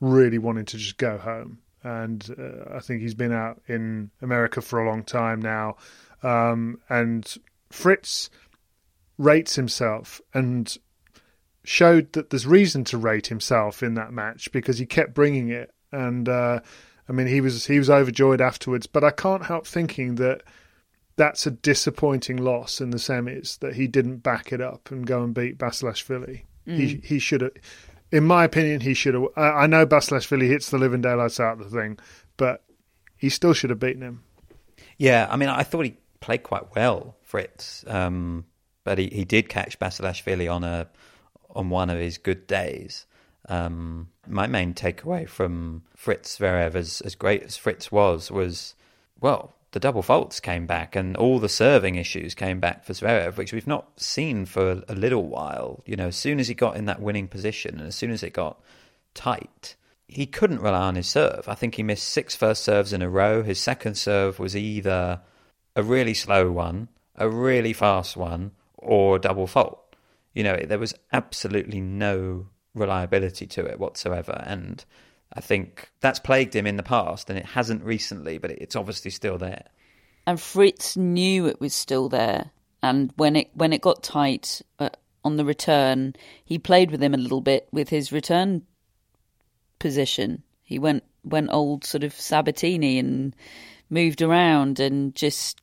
[0.01, 4.61] really wanting to just go home, and uh, I think he's been out in America
[4.61, 5.77] for a long time now,
[6.23, 7.33] um, and
[7.69, 8.29] Fritz
[9.17, 10.77] rates himself and
[11.63, 15.71] showed that there's reason to rate himself in that match because he kept bringing it
[15.91, 16.27] and.
[16.27, 16.59] Uh,
[17.07, 20.41] I mean, he was he was overjoyed afterwards, but I can't help thinking that
[21.15, 25.23] that's a disappointing loss in the semis that he didn't back it up and go
[25.23, 26.45] and beat Basilashvili.
[26.67, 26.77] Mm.
[26.77, 27.51] He he should have,
[28.11, 29.25] in my opinion, he should have.
[29.35, 31.97] I, I know Basilashvili hits the living daylights out of the thing,
[32.37, 32.63] but
[33.17, 34.23] he still should have beaten him.
[34.97, 38.45] Yeah, I mean, I thought he played quite well, Fritz, um,
[38.83, 40.87] but he, he did catch Basilashvili on a
[41.55, 43.05] on one of his good days.
[43.47, 48.75] Um, my main takeaway from Fritz Zverev, as, as great as Fritz was, was,
[49.19, 53.35] well, the double faults came back and all the serving issues came back for Zverev,
[53.35, 55.83] which we've not seen for a little while.
[55.85, 58.23] You know, as soon as he got in that winning position and as soon as
[58.23, 58.57] it got
[59.13, 59.75] tight,
[60.07, 61.49] he couldn't rely on his serve.
[61.49, 63.43] I think he missed six first serves in a row.
[63.43, 65.19] His second serve was either
[65.75, 69.93] a really slow one, a really fast one, or double fault.
[70.33, 74.41] You know, there was absolutely no reliability to it whatsoever.
[74.47, 74.85] And
[75.33, 79.11] I think that's plagued him in the past, and it hasn't recently, but it's obviously
[79.11, 79.65] still there.
[80.27, 82.51] And Fritz knew it was still there,
[82.81, 84.89] and when it when it got tight uh,
[85.23, 88.63] on the return, he played with him a little bit with his return
[89.79, 90.43] position.
[90.63, 93.35] He went went old sort of Sabatini and
[93.89, 95.59] moved around and just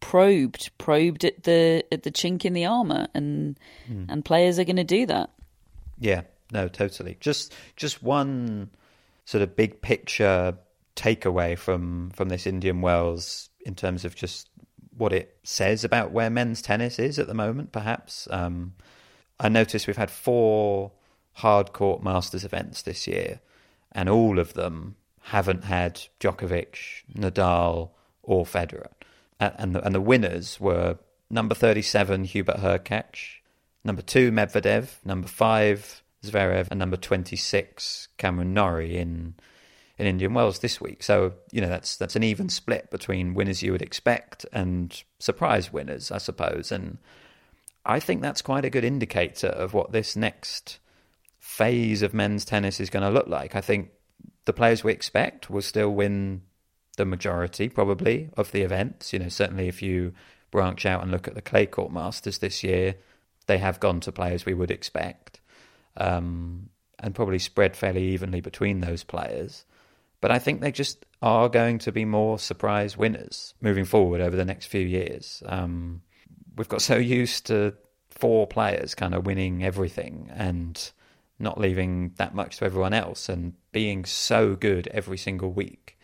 [0.00, 3.58] probed probed at the at the chink in the armor, and
[3.90, 4.06] mm.
[4.08, 5.30] and players are going to do that.
[5.98, 6.22] Yeah,
[6.52, 7.16] no, totally.
[7.20, 8.70] Just just one
[9.24, 10.56] sort of big picture
[10.94, 14.48] takeaway from from this Indian Wells in terms of just
[14.96, 17.72] what it says about where men's tennis is at the moment.
[17.72, 18.74] Perhaps um,
[19.40, 20.92] I noticed we've had four
[21.32, 23.40] hard court Masters events this year,
[23.92, 27.90] and all of them haven't had Djokovic, Nadal,
[28.22, 28.90] or Federer,
[29.40, 30.98] and the, and the winners were
[31.30, 33.38] number thirty-seven Hubert Hurkacz,
[33.84, 35.04] Number two, Medvedev.
[35.04, 36.68] Number five, Zverev.
[36.70, 39.34] And number 26, Cameron Norrie in
[39.98, 41.02] in Indian Wells this week.
[41.02, 45.72] So, you know, that's that's an even split between winners you would expect and surprise
[45.72, 46.72] winners, I suppose.
[46.72, 46.98] And
[47.84, 50.78] I think that's quite a good indicator of what this next
[51.38, 53.54] phase of men's tennis is going to look like.
[53.54, 53.90] I think
[54.44, 56.42] the players we expect will still win
[56.96, 59.12] the majority, probably, of the events.
[59.12, 60.14] You know, certainly if you
[60.50, 62.94] branch out and look at the clay court masters this year,
[63.46, 65.40] they have gone to players we would expect,
[65.96, 66.68] um,
[66.98, 69.64] and probably spread fairly evenly between those players.
[70.20, 74.36] But I think they just are going to be more surprise winners moving forward over
[74.36, 75.42] the next few years.
[75.46, 76.02] Um,
[76.56, 77.74] we've got so used to
[78.10, 80.92] four players kind of winning everything and
[81.38, 85.98] not leaving that much to everyone else and being so good every single week.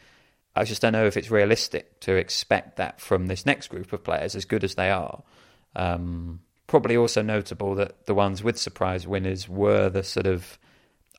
[0.57, 4.03] I just don't know if it's realistic to expect that from this next group of
[4.03, 5.22] players, as good as they are.
[5.76, 10.59] Um, probably also notable that the ones with surprise winners were the sort of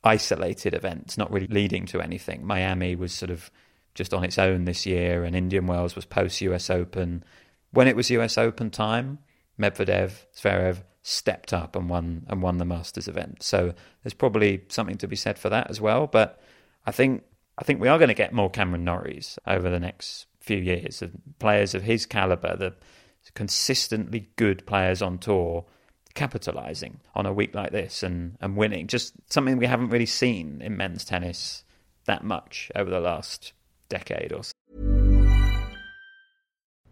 [0.02, 2.46] isolated events, not really leading to anything.
[2.46, 3.50] Miami was sort of
[3.94, 7.22] just on its own this year, and Indian Wells was post US Open.
[7.72, 9.18] When it was US Open time,
[9.60, 13.42] Medvedev, Zverev stepped up and won and won the Masters event.
[13.42, 16.06] So there's probably something to be said for that as well.
[16.06, 16.40] But
[16.86, 17.24] I think
[17.58, 21.02] I think we are going to get more Cameron Norries over the next few years
[21.02, 22.56] of players of his caliber.
[22.56, 22.74] The
[23.34, 25.64] consistently good players on tour
[26.14, 28.86] capitalizing on a week like this and, and winning.
[28.86, 31.64] Just something we haven't really seen in men's tennis
[32.06, 33.52] that much over the last
[33.88, 34.52] decade or so.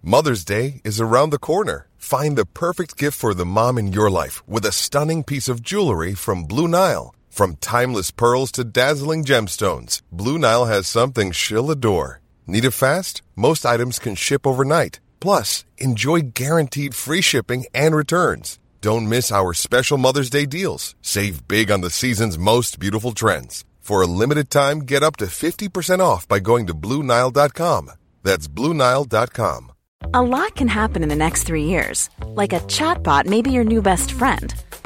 [0.03, 1.89] Mother's Day is around the corner.
[1.97, 5.63] Find the perfect gift for the mom in your life with a stunning piece of
[5.63, 7.15] jewelry from Blue Nile.
[7.29, 12.21] From timeless pearls to dazzling gemstones, Blue Nile has something she'll adore.
[12.47, 13.23] Need it fast?
[13.37, 15.01] Most items can ship overnight.
[15.21, 18.59] Plus, enjoy guaranteed free shipping and returns.
[18.81, 20.95] Don't miss our special Mother's Day deals.
[21.03, 23.65] Save big on the season's most beautiful trends.
[23.81, 27.91] For a limited time, get up to 50% off by going to Bluenile.com.
[28.23, 29.73] That's Bluenile.com.
[30.15, 32.09] A lot can happen in the next three years.
[32.27, 34.55] Like a chatbot may be your new best friend.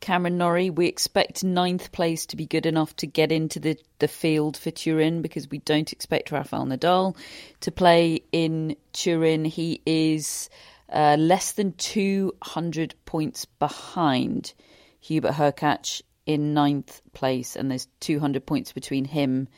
[0.00, 4.08] Cameron Norrie, we expect ninth place to be good enough to get into the, the
[4.08, 7.16] field for Turin because we don't expect Rafael Nadal
[7.60, 9.44] to play in Turin.
[9.44, 10.48] He is
[10.90, 14.54] uh, less than 200 points behind
[15.00, 19.48] Hubert Hurkacz in ninth place, and there's 200 points between him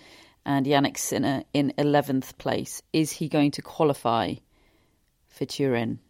[0.45, 2.82] and Jannik Sinner in 11th place.
[2.93, 4.34] Is he going to qualify
[5.28, 6.01] for Turin?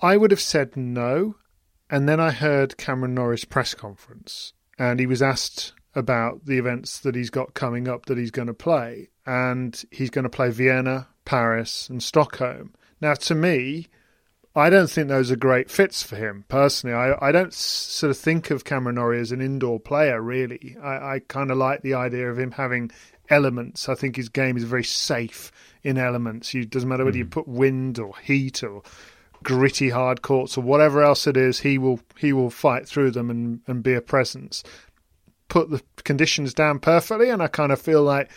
[0.00, 1.36] I would have said no.
[1.90, 7.00] And then I heard Cameron Norrie's press conference, and he was asked about the events
[7.00, 9.08] that he's got coming up that he's going to play.
[9.24, 12.74] And he's going to play Vienna, Paris, and Stockholm.
[13.00, 13.88] Now, to me,
[14.54, 16.94] I don't think those are great fits for him personally.
[16.94, 20.76] I, I don't sort of think of Cameron Norrie as an indoor player, really.
[20.82, 22.90] I, I kind of like the idea of him having
[23.28, 23.88] elements.
[23.88, 26.54] I think his game is very safe in elements.
[26.54, 27.30] It doesn't matter whether you hmm.
[27.30, 28.82] put wind or heat or
[29.46, 33.30] gritty hard courts or whatever else it is, he will he will fight through them
[33.30, 34.64] and, and be a presence.
[35.48, 38.28] Put the conditions down perfectly, and I kind of feel like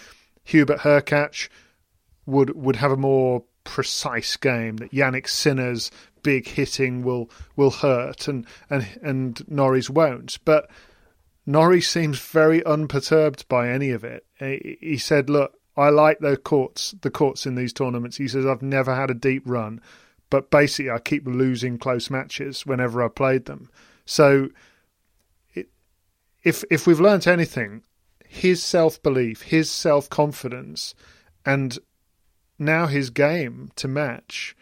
[0.43, 1.49] Hubert Hurkacz
[2.27, 4.77] would would have a more precise game.
[4.77, 5.89] That Jannik Sinner's
[6.21, 10.37] big hitting will will hurt, and and and Norrie's won't.
[10.45, 10.69] But
[11.43, 14.27] Norrie seems very unperturbed by any of it.
[14.79, 18.61] He said, "Look, I like the courts, the courts in these tournaments." He says, "I've
[18.61, 19.81] never had a deep run."
[20.29, 23.69] But basically I keep losing close matches whenever I played them.
[24.05, 24.49] So
[25.53, 25.69] it,
[26.43, 27.83] if if we've learnt anything,
[28.27, 30.93] his self belief, his self confidence,
[31.45, 31.77] and
[32.57, 34.55] now his game to match.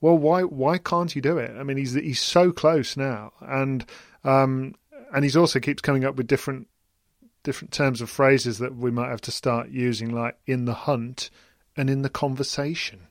[0.00, 1.56] Well, why why can't he do it?
[1.58, 3.84] I mean, he's he's so close now, and
[4.24, 4.74] um,
[5.14, 6.68] and he's also keeps coming up with different
[7.42, 11.30] different terms of phrases that we might have to start using, like in the hunt
[11.76, 13.06] and in the conversation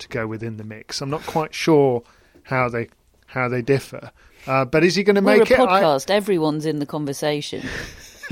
[0.00, 1.00] to go within the mix.
[1.00, 2.02] I'm not quite sure
[2.44, 2.88] how they
[3.26, 4.10] how they differ.
[4.46, 5.68] Uh, but is he going to make We're a it?
[5.68, 6.10] podcast.
[6.10, 6.14] I...
[6.14, 7.66] Everyone's in the conversation.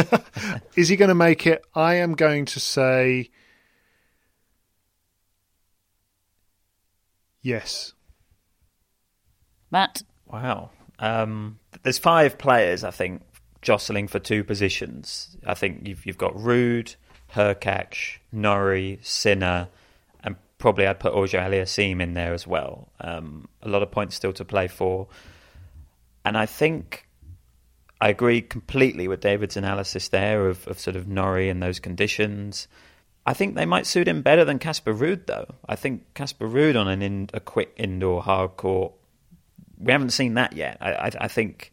[0.76, 1.64] is he going to make it?
[1.74, 3.30] I am going to say
[7.42, 7.94] yes.
[9.70, 10.02] Matt.
[10.26, 10.70] Wow.
[10.98, 13.22] Um, there's five players, I think,
[13.62, 15.36] jostling for two positions.
[15.46, 16.96] I think you've you've got Ruud,
[17.34, 19.68] Hurkacz, Norrie, Sinner,
[20.58, 22.88] probably I'd put Auger-Aliassime in there as well.
[23.00, 25.08] Um, a lot of points still to play for.
[26.24, 27.08] And I think
[28.00, 32.68] I agree completely with David's analysis there of, of sort of Norrie and those conditions.
[33.24, 35.54] I think they might suit him better than Casper Ruud, though.
[35.68, 38.92] I think Casper Ruud on an in, a quick indoor hard court,
[39.78, 40.78] we haven't seen that yet.
[40.80, 41.72] I, I, I think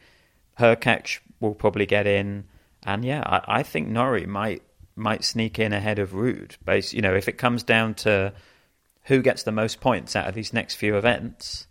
[0.60, 2.46] Hurkacz will probably get in,
[2.84, 4.62] and yeah, I, I think Norrie might
[4.96, 6.58] might sneak in ahead of Ruud.
[6.64, 8.34] But you know, if it comes down to
[9.06, 11.68] who gets the most points out of these next few events.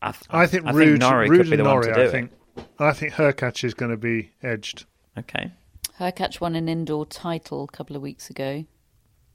[0.00, 2.02] I, th- I think I Ruud, think Norrie Ruud could be the Norrie, one to
[2.02, 2.64] do I think, it.
[2.78, 4.84] I think Hurkacz is going to be edged.
[5.16, 5.52] Okay.
[5.98, 8.64] Hurkacz won an indoor title a couple of weeks ago.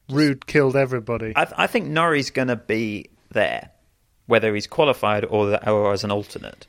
[0.09, 1.33] Ruud killed everybody.
[1.35, 3.71] I, I think Norrie's going to be there,
[4.25, 6.67] whether he's qualified or, the, or as an alternate.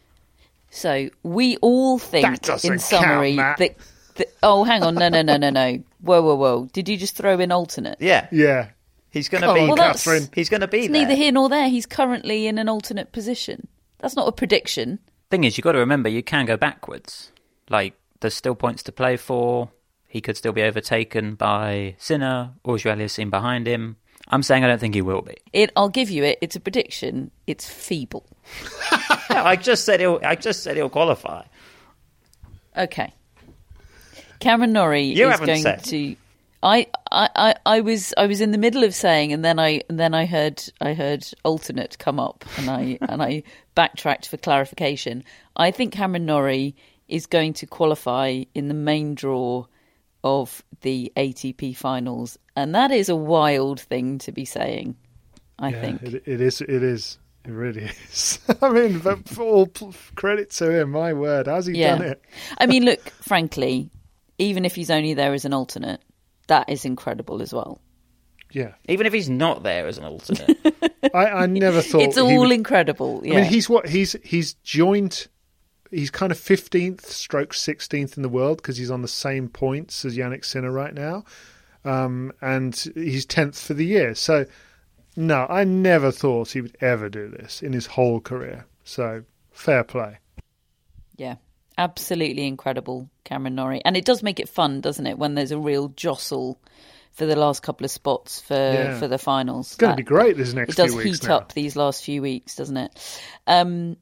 [0.70, 3.76] So we all think, in summary, count, that,
[4.16, 4.26] that.
[4.42, 4.96] Oh, hang on!
[4.96, 5.82] No, no, no, no, no!
[6.02, 6.68] Whoa, whoa, whoa!
[6.72, 7.96] Did you just throw in alternate?
[8.00, 8.28] Yeah.
[8.30, 8.68] Yeah.
[9.10, 9.60] He's going to be.
[9.60, 10.28] On, well, Catherine.
[10.34, 10.92] He's going to be it's there.
[11.02, 11.68] neither here nor there.
[11.68, 13.68] He's currently in an alternate position.
[13.98, 14.98] That's not a prediction.
[15.30, 17.32] Thing is, you've got to remember you can go backwards.
[17.68, 19.70] Like there's still points to play for.
[20.06, 23.96] he could still be overtaken by Sinner or seen behind him.
[24.30, 25.36] I'm saying I don't think he will be.
[25.52, 26.38] It, I'll give you it.
[26.42, 27.30] It's a prediction.
[27.46, 28.26] It's feeble.
[29.30, 30.20] I just said he'll.
[30.22, 31.44] I just said he'll qualify.
[32.76, 33.12] Okay.
[34.38, 35.84] Cameron Norrie you is going said.
[35.84, 36.16] to.
[36.62, 39.98] I, I, I, was I was in the middle of saying, and then I and
[39.98, 43.44] then I heard I heard alternate come up, and I and I
[43.74, 45.24] backtracked for clarification.
[45.56, 46.74] I think Cameron Norrie
[47.06, 49.66] is going to qualify in the main draw
[50.24, 54.96] of the ATP finals, and that is a wild thing to be saying.
[55.58, 56.60] I yeah, think it, it is.
[56.60, 57.18] It is.
[57.44, 58.40] It really is.
[58.62, 59.70] I mean, but all
[60.16, 60.90] credit to him.
[60.90, 61.96] My word, how's he yeah.
[61.96, 62.22] done it?
[62.58, 63.90] I mean, look, frankly,
[64.38, 66.02] even if he's only there as an alternate,
[66.48, 67.80] that is incredible as well.
[68.50, 68.72] Yeah.
[68.88, 70.58] Even if he's not there as an alternate,
[71.14, 73.20] I, I never thought it's all would, incredible.
[73.24, 73.34] Yeah.
[73.34, 75.28] I mean, he's what he's he's joined.
[75.90, 80.04] He's kind of fifteenth, stroke sixteenth in the world because he's on the same points
[80.04, 81.24] as Jannik Sinner right now,
[81.84, 84.14] um, and he's tenth for the year.
[84.14, 84.46] So,
[85.16, 88.66] no, I never thought he would ever do this in his whole career.
[88.84, 90.18] So, fair play.
[91.16, 91.36] Yeah,
[91.78, 95.58] absolutely incredible, Cameron Norrie, and it does make it fun, doesn't it, when there's a
[95.58, 96.60] real jostle
[97.12, 98.98] for the last couple of spots for Yeah.
[98.98, 99.68] for the finals.
[99.68, 101.36] It's going to be great this next It does heat now.
[101.38, 103.20] up these last few weeks, doesn't it?
[103.46, 103.96] Um,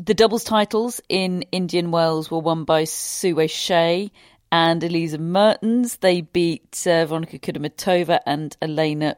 [0.00, 4.10] the doubles titles in Indian Wells were won by Sue Hsieh
[4.50, 5.96] and Elise Mertens.
[5.98, 9.14] They beat uh, Veronika Kudermetova and Elena.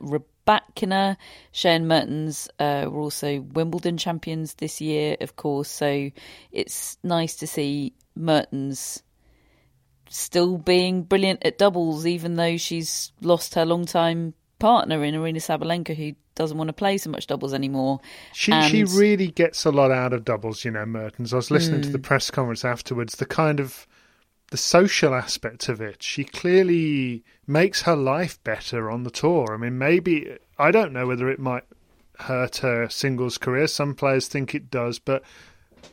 [0.76, 1.16] Hsieh
[1.64, 6.10] and Mertens uh, were also Wimbledon champions this year, of course, so
[6.50, 9.02] it's nice to see Mertens
[10.08, 15.94] still being brilliant at doubles, even though she's lost her long-time partner in Aryna Sabalenka,
[15.94, 18.00] who doesn't want to play so much doubles anymore.
[18.32, 21.32] She And- she really gets a lot out of doubles, you know, Mertens.
[21.32, 21.86] I was listening Hmm.
[21.86, 23.16] to the press conference afterwards.
[23.16, 23.86] The kind of
[24.50, 26.02] the social aspect of it.
[26.02, 29.54] She clearly makes her life better on the tour.
[29.54, 31.64] I mean, maybe I don't know whether it might
[32.18, 33.66] hurt her singles career.
[33.66, 35.22] Some players think it does, but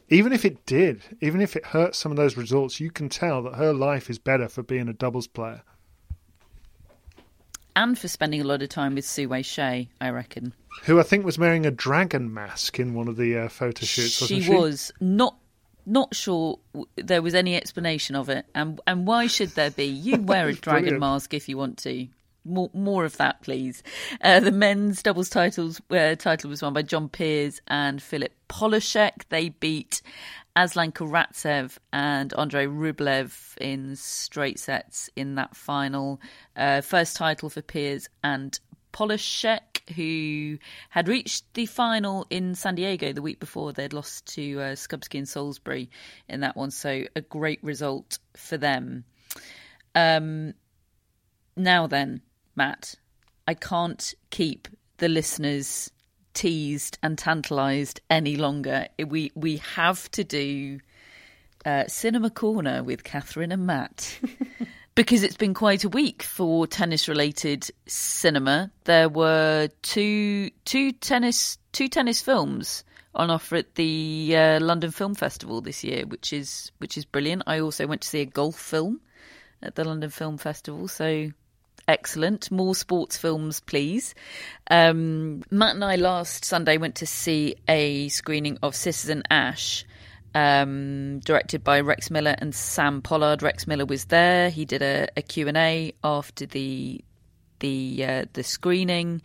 [0.09, 3.43] even if it did, even if it hurts some of those results, you can tell
[3.43, 5.61] that her life is better for being a doubles player.
[7.75, 10.53] and for spending a lot of time with Sue Hsieh, I reckon.
[10.83, 14.25] Who I think was wearing a dragon mask in one of the uh, photo shoots,
[14.25, 14.51] she she?
[14.51, 15.37] was not
[15.87, 19.85] not sure w- there was any explanation of it, and and why should there be?
[19.85, 22.07] You wear a dragon mask if you want to.
[22.45, 23.83] More, more of that, please.
[24.21, 29.23] Uh, the men's doubles titles uh, title was won by John Peers and Filip Polášek.
[29.27, 30.01] They beat
[30.55, 36.21] Aslan Karatsev and Andrei Rublev in straight sets in that final.
[36.55, 38.59] Uh, first title for Peers and
[38.97, 40.57] Polášek, who
[40.89, 43.71] had reached the final in San Diego the week before.
[43.71, 45.91] They'd lost to uh, Skupski and Salisbury
[46.27, 49.03] in that one, so a great result for them.
[49.93, 50.55] Um,
[51.55, 52.21] now then,
[52.55, 52.95] Matt,
[53.47, 54.67] I can't keep
[54.97, 55.91] the listeners
[56.33, 58.87] teased and tantalised any longer.
[58.97, 60.79] We we have to do
[61.65, 64.19] uh, Cinema Corner with Catherine and Matt.
[64.97, 68.71] because it's been quite a week for tennis related cinema.
[68.85, 72.83] There were two two tennis two tennis films
[73.13, 77.43] on offer at the uh, London Film Festival this year, which is which is brilliant.
[77.45, 78.99] I also went to see a golf film
[79.61, 81.29] at the London Film Festival, so
[81.87, 82.49] excellent.
[82.49, 84.15] More sports films, please.
[84.71, 89.85] Um, Matt and I last Sunday went to see a screening of Citizen Ashe,
[90.33, 93.41] um, directed by Rex Miller and Sam Pollard.
[93.41, 94.49] Rex Miller was there.
[94.49, 97.03] He did a, a Q&A after the
[97.59, 99.21] the uh, the screening.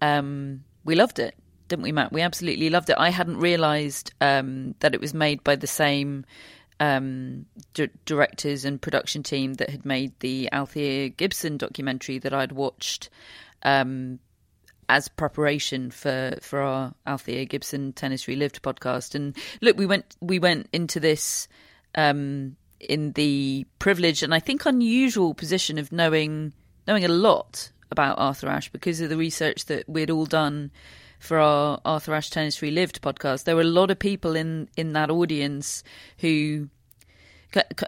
[0.00, 1.34] Um, we loved it,
[1.68, 2.12] didn't we, Matt?
[2.12, 2.96] We absolutely loved it.
[2.98, 6.26] I hadn't realised um, that it was made by the same
[6.80, 12.52] um, d- directors and production team that had made the Althea Gibson documentary that I'd
[12.52, 13.08] watched
[13.62, 14.18] um,
[14.92, 19.14] as preparation for for our Althea Gibson Tennis Relived podcast.
[19.14, 21.48] And look, we went we went into this
[21.94, 26.52] um, in the privileged and I think unusual position of knowing
[26.86, 30.70] knowing a lot about Arthur Ashe because of the research that we'd all done
[31.18, 33.44] for our Arthur Ashe Tennis Relived podcast.
[33.44, 35.82] There were a lot of people in in that audience
[36.18, 36.68] who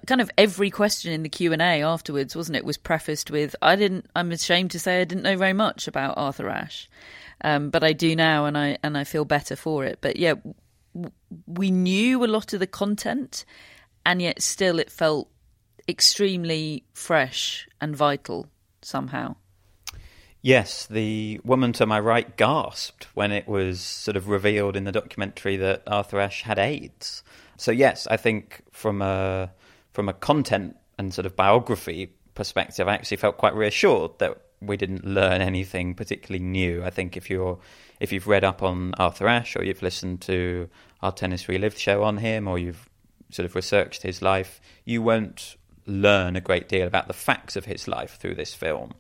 [0.07, 4.07] kind of every question in the q&a afterwards wasn't it was prefaced with i didn't
[4.15, 6.89] i'm ashamed to say i didn't know very much about arthur ashe.
[7.43, 9.99] Um, but i do now and i and i feel better for it.
[10.01, 10.35] But yeah
[10.95, 11.13] w-
[11.47, 13.45] we knew a lot of the content
[14.07, 15.29] and yet still it felt
[15.89, 18.47] extremely fresh and vital
[18.83, 19.37] somehow.
[20.41, 24.93] Yes, the woman to my right gasped when it was sort of revealed in the
[24.93, 27.23] documentary that Arthur Ashe had AIDS.
[27.57, 29.51] So yes, I think from a
[29.93, 34.77] from a content and sort of biography perspective, I actually felt quite reassured that we
[34.77, 36.83] didn't learn anything particularly new.
[36.85, 37.59] I think if you're
[38.01, 40.69] if you've read up on Arthur Ashe or you've listened to
[41.03, 42.89] our Tennis Relived show on him or you've
[43.31, 47.67] sort of researched his life, you won't learn a great deal about the facts of
[47.67, 48.95] his life through this film.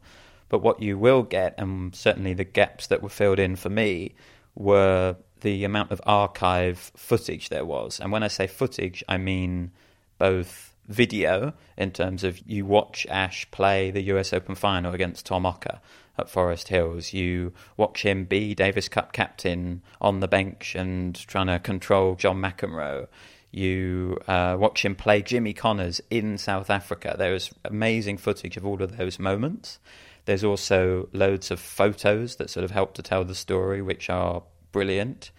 [0.48, 4.14] But what you will get, and certainly the gaps that were filled in for me,
[4.55, 8.01] were the amount of archive footage there was.
[8.01, 9.70] And when I say footage, I mean
[10.18, 15.45] both video in terms of you watch Ashe play the US Open final against Tom
[15.45, 15.80] Okker
[16.18, 17.12] at Forest Hills.
[17.12, 22.40] You watch him be Davis Cup captain on the bench and trying to control John
[22.40, 23.07] McEnroe.
[23.51, 27.16] You uh, watch him play Jimmy Connors in South Africa.
[27.18, 29.78] There is amazing footage of all of those moments.
[30.24, 34.42] There's also loads of photos that sort of help to tell the story, which are
[34.75, 35.31] brilliant.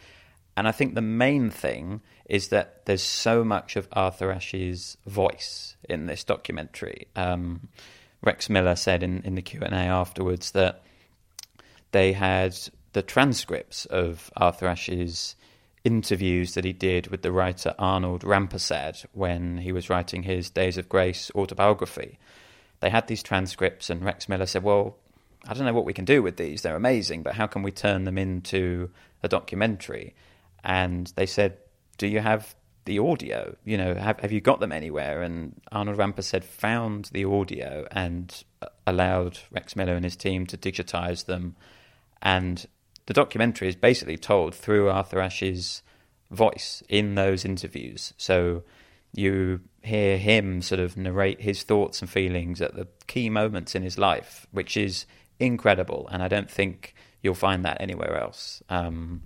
[0.55, 5.75] And I think the main thing is that there's so much of Arthur Ashe's voice
[5.89, 7.07] in this documentary.
[7.17, 7.67] Um,
[8.21, 10.83] Rex Miller said in, in the Q and A afterwards that
[11.91, 12.57] they had
[12.93, 15.35] the transcripts of Arthur Ashe's
[15.83, 20.77] interviews that he did with the writer Arnold Rampersad when he was writing his Days
[20.77, 22.17] of Grace autobiography.
[22.79, 24.95] They had these transcripts, and Rex Miller said, Well,
[25.47, 26.61] I don't know what we can do with these.
[26.61, 28.89] They're amazing, but how can we turn them into
[29.25, 30.15] a documentary?
[30.63, 31.57] And they said,
[31.97, 32.55] Do you have
[32.85, 33.55] the audio?
[33.65, 35.21] You know, have, have you got them anywhere?
[35.21, 40.57] And Arnold Rampersad found the audio and uh, allowed Rex Miller and his team to
[40.57, 41.55] digitize them.
[42.21, 42.65] And
[43.05, 45.81] the documentary is basically told through Arthur Ashe's
[46.31, 48.13] voice in those interviews.
[48.17, 48.63] So
[49.13, 53.83] you hear him sort of narrate his thoughts and feelings at the key moments in
[53.83, 55.05] his life, which is
[55.39, 56.07] incredible.
[56.11, 56.95] And I don't think
[57.25, 58.61] you'll find that anywhere else.
[58.69, 59.23] Um,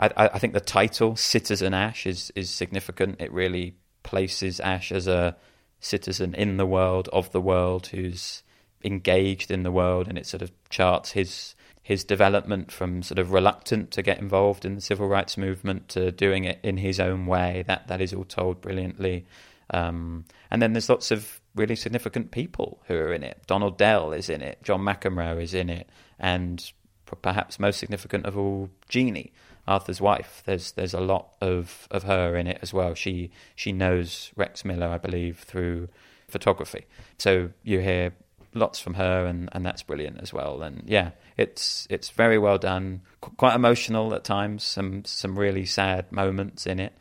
[0.00, 3.20] I, I, think the title "Citizen Ashe" is is significant.
[3.20, 5.36] It really places Ashe as a
[5.80, 8.42] citizen in the world of the world who's
[8.82, 13.32] engaged in the world, and it sort of charts his his development from sort of
[13.32, 17.26] reluctant to get involved in the civil rights movement to doing it in his own
[17.26, 17.64] way.
[17.66, 19.26] That that is all told brilliantly.
[19.70, 23.42] Um, and then there's lots of really significant people who are in it.
[23.46, 24.62] Donald Dell is in it.
[24.62, 26.72] John McEnroe is in it, and
[27.16, 29.32] perhaps most significant of all, Jeannie,
[29.66, 30.42] Arthur's wife.
[30.46, 32.94] There's there's a lot of, of her in it as well.
[32.94, 35.88] She she knows Rex Miller, I believe, through
[36.28, 36.86] photography.
[37.18, 38.12] So you hear
[38.54, 40.62] lots from her, and, and that's brilliant as well.
[40.62, 43.02] And yeah, it's it's very well done.
[43.20, 44.62] Qu- quite emotional at times.
[44.64, 46.94] Some some really sad moments in it.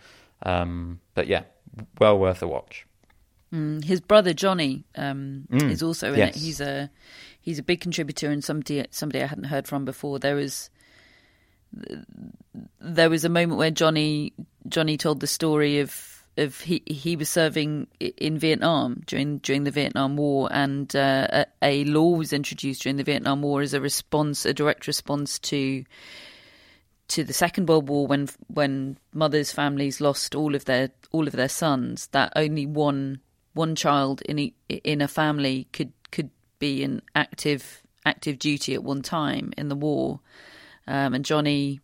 [0.44, 1.44] Um, but yeah,
[2.00, 2.86] well worth a watch.
[3.54, 6.36] Mm, his brother Johnny um, Mm, is also in yes.
[6.36, 6.40] it.
[6.40, 6.92] He's a
[7.48, 10.20] he's a big contributor and somebody somebody I hadn't heard from before.
[10.20, 10.70] There was
[12.82, 14.34] there was a moment where Johnny
[14.68, 19.72] Johnny told the story of of he he was serving in Vietnam during during the
[19.72, 23.80] Vietnam War, and uh, a, a law was introduced during the Vietnam War as a
[23.80, 25.86] response, a direct response to
[27.08, 31.34] to the Second World War when when mothers' families lost all of their all of
[31.34, 32.08] their sons.
[32.08, 33.22] That only one
[33.58, 35.97] one child in a, in a family could could
[36.60, 40.20] be in active active duty at one time in the war.
[40.88, 41.82] Um, and Johnny,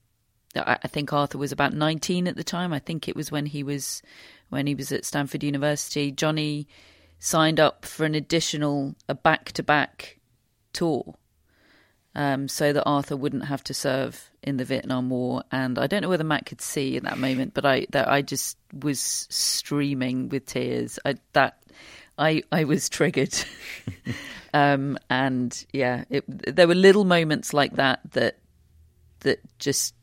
[0.55, 2.73] I I think Arthur was about nineteen at the time.
[2.73, 4.01] I think it was when he was
[4.49, 6.11] when he was at Stanford University.
[6.11, 6.67] Johnny
[7.19, 10.19] signed up for an additional a back to back
[10.73, 11.15] tour
[12.15, 15.43] um, so that Arthur wouldn't have to serve in the Vietnam War.
[15.51, 18.21] And I don't know whether Matt could see in that moment, but I that I
[18.21, 20.99] just was streaming with tears.
[21.05, 21.63] I that
[22.17, 23.35] I I was triggered,
[24.53, 28.37] um, and yeah, it, there were little moments like that that
[29.21, 29.95] that just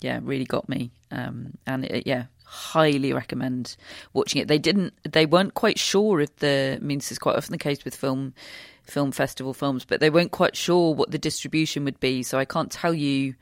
[0.00, 0.90] yeah really got me.
[1.12, 3.76] Um, and it, yeah, highly recommend
[4.12, 4.48] watching it.
[4.48, 6.78] They didn't, they weren't quite sure if the.
[6.80, 8.34] I mean, this is quite often the case with film
[8.82, 12.22] film festival films, but they weren't quite sure what the distribution would be.
[12.22, 13.34] So I can't tell you.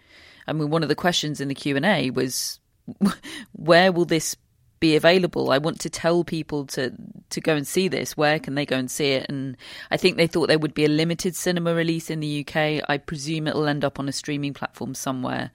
[0.47, 2.59] I mean, one of the questions in the Q and A was,
[3.53, 4.37] where will this
[4.81, 5.51] be available?
[5.51, 6.93] I want to tell people to
[7.31, 8.17] to go and see this.
[8.17, 9.27] Where can they go and see it?
[9.29, 9.57] And
[9.91, 12.83] I think they thought there would be a limited cinema release in the UK.
[12.89, 15.51] I presume it'll end up on a streaming platform somewhere.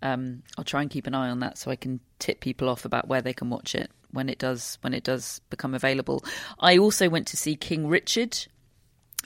[0.00, 2.84] Um, I'll try and keep an eye on that so I can tip people off
[2.84, 6.24] about where they can watch it when it does when it does become available.
[6.58, 8.46] I also went to see King Richard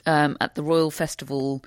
[0.05, 1.63] um, at the Royal Festival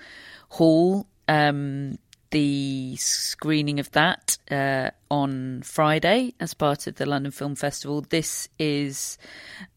[0.50, 1.06] Hall.
[1.28, 1.98] Um,
[2.30, 8.00] the screening of that uh, on Friday as part of the London Film Festival.
[8.00, 9.18] This is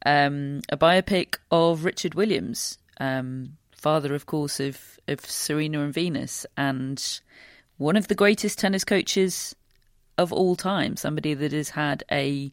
[0.06, 6.45] um, a biopic of Richard Williams, um, father, of course, of, of Serena and Venus,
[6.58, 7.22] and
[7.78, 9.56] one of the greatest tennis coaches
[10.18, 10.95] of all time.
[10.97, 12.52] Somebody that has had a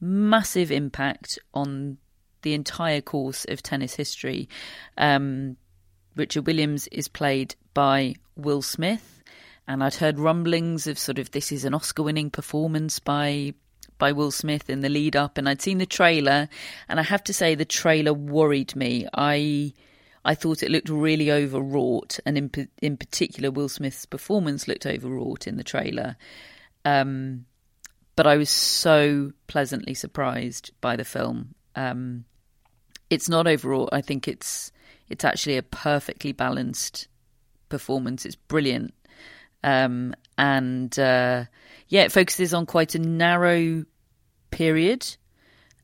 [0.00, 1.98] massive impact on
[2.42, 4.48] the entire course of tennis history.
[4.96, 5.56] Um,
[6.16, 9.19] Richard Williams is played by Will Smith,
[9.66, 13.54] and I'd heard rumblings of sort of this is an Oscar-winning performance by
[13.98, 16.48] by Will Smith in the lead up, and I'd seen the trailer,
[16.88, 19.06] and I have to say the trailer worried me.
[19.14, 19.74] I
[20.24, 25.46] I thought it looked really overwrought, and in in particular, Will Smith's performance looked overwrought
[25.46, 26.16] in the trailer.
[26.84, 27.46] Um,
[28.16, 31.54] but I was so pleasantly surprised by the film.
[31.74, 32.24] Um,
[33.08, 33.90] it's not overwrought.
[33.92, 34.72] I think it's
[35.08, 37.08] it's actually a perfectly balanced
[37.68, 38.26] performance.
[38.26, 38.94] It's brilliant,
[39.62, 41.44] um, and uh,
[41.88, 43.84] yeah, it focuses on quite a narrow
[44.50, 45.06] period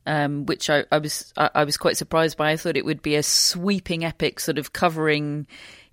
[0.07, 2.53] um, which I, I was I, I, was quite surprised by.
[2.53, 5.49] I thought it would be a sweeping epic, sort of covering,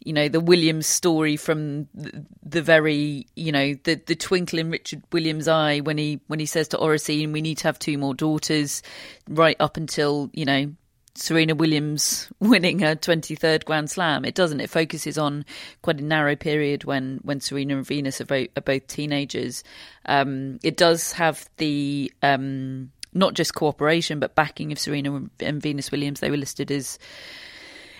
[0.05, 4.69] you know, the Williams story from the, the very, you know, the the twinkle in
[4.69, 7.97] Richard Williams' eye when he when he says to Oracene, "We need to have two
[7.97, 8.84] more daughters,"
[9.27, 10.71] right up until you know
[11.16, 14.26] Serena Williams winning her 23rd Grand Slam.
[14.26, 14.59] It doesn't.
[14.59, 15.45] It focuses on
[15.82, 19.64] quite a narrow period when, when Serena and Venus are, both, are both teenagers.
[20.05, 25.91] Um, it does have the um, not just cooperation but backing of Serena and Venus
[25.91, 26.20] Williams.
[26.20, 26.97] They were listed as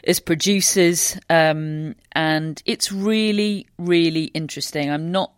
[0.05, 4.91] as producers, um, and it's really really interesting.
[4.91, 5.34] I'm not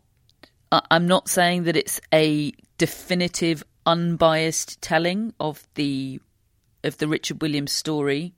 [0.71, 6.19] I'm not saying that it's a definitive unbiased telling of the
[6.85, 8.33] of the Richard Williams story,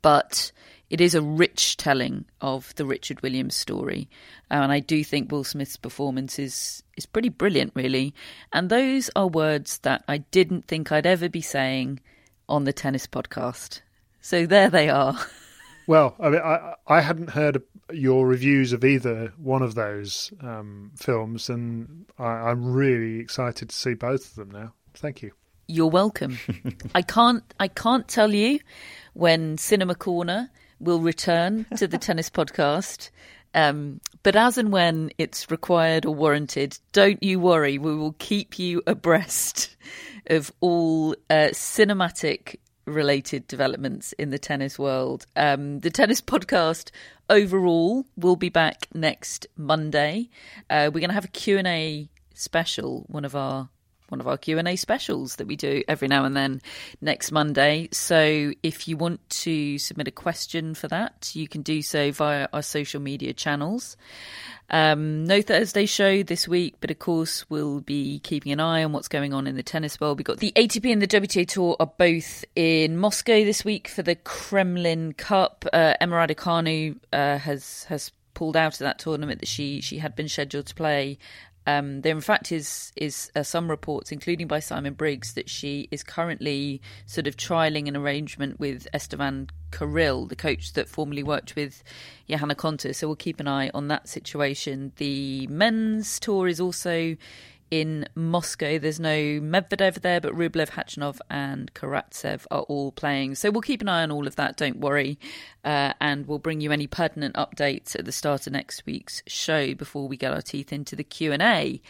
[0.00, 0.52] but
[0.90, 4.08] it is a rich telling of the Richard Williams story,
[4.50, 8.14] uh, and I do think Will Smith's performance is is pretty brilliant, really.
[8.52, 12.00] And those are words that I didn't think I'd ever be saying
[12.48, 13.80] on the tennis podcast.
[14.20, 15.18] So there they are.
[15.86, 20.92] Well, I mean, I I hadn't heard your reviews of either one of those um,
[20.96, 24.74] films, and I, I'm really excited to see both of them now.
[24.94, 25.32] Thank you.
[25.66, 26.38] You're welcome.
[26.94, 28.60] I can't I can't tell you
[29.14, 30.50] when Cinema Corner
[30.80, 33.10] will return to the tennis podcast.
[33.54, 37.78] Um, but as and when it's required or warranted, don't you worry.
[37.78, 39.76] We will keep you abreast
[40.28, 45.26] of all uh, cinematic related developments in the tennis world.
[45.36, 46.90] Um, the tennis podcast
[47.28, 50.28] overall will be back next Monday.
[50.68, 53.68] Uh, we're going to have a Q&A special, one of our
[54.12, 56.60] one of our Q&A specials that we do every now and then
[57.00, 57.88] next Monday.
[57.90, 62.46] So if you want to submit a question for that, you can do so via
[62.52, 63.96] our social media channels.
[64.70, 68.92] Um, no Thursday show this week, but of course we'll be keeping an eye on
[68.92, 70.18] what's going on in the tennis world.
[70.18, 74.02] We've got the ATP and the WTA Tour are both in Moscow this week for
[74.02, 75.66] the Kremlin Cup.
[75.72, 80.16] Uh, Emma Raducanu uh, has has pulled out of that tournament that she she had
[80.16, 81.18] been scheduled to play
[81.66, 85.88] um, there, in fact, is is uh, some reports, including by Simon Briggs, that she
[85.90, 91.54] is currently sort of trialing an arrangement with Esteban Carril, the coach that formerly worked
[91.54, 91.84] with
[92.28, 92.94] Johanna Konta.
[92.94, 94.92] So we'll keep an eye on that situation.
[94.96, 97.16] The men's tour is also
[97.72, 98.78] in Moscow.
[98.78, 103.34] There's no Medvedev there, but Rublev, Khachanov, and Karatsev are all playing.
[103.34, 104.58] So we'll keep an eye on all of that.
[104.58, 105.18] Don't worry,
[105.64, 109.72] uh, and we'll bring you any pertinent updates at the start of next week's show
[109.72, 111.80] before we get our teeth into the Q and A.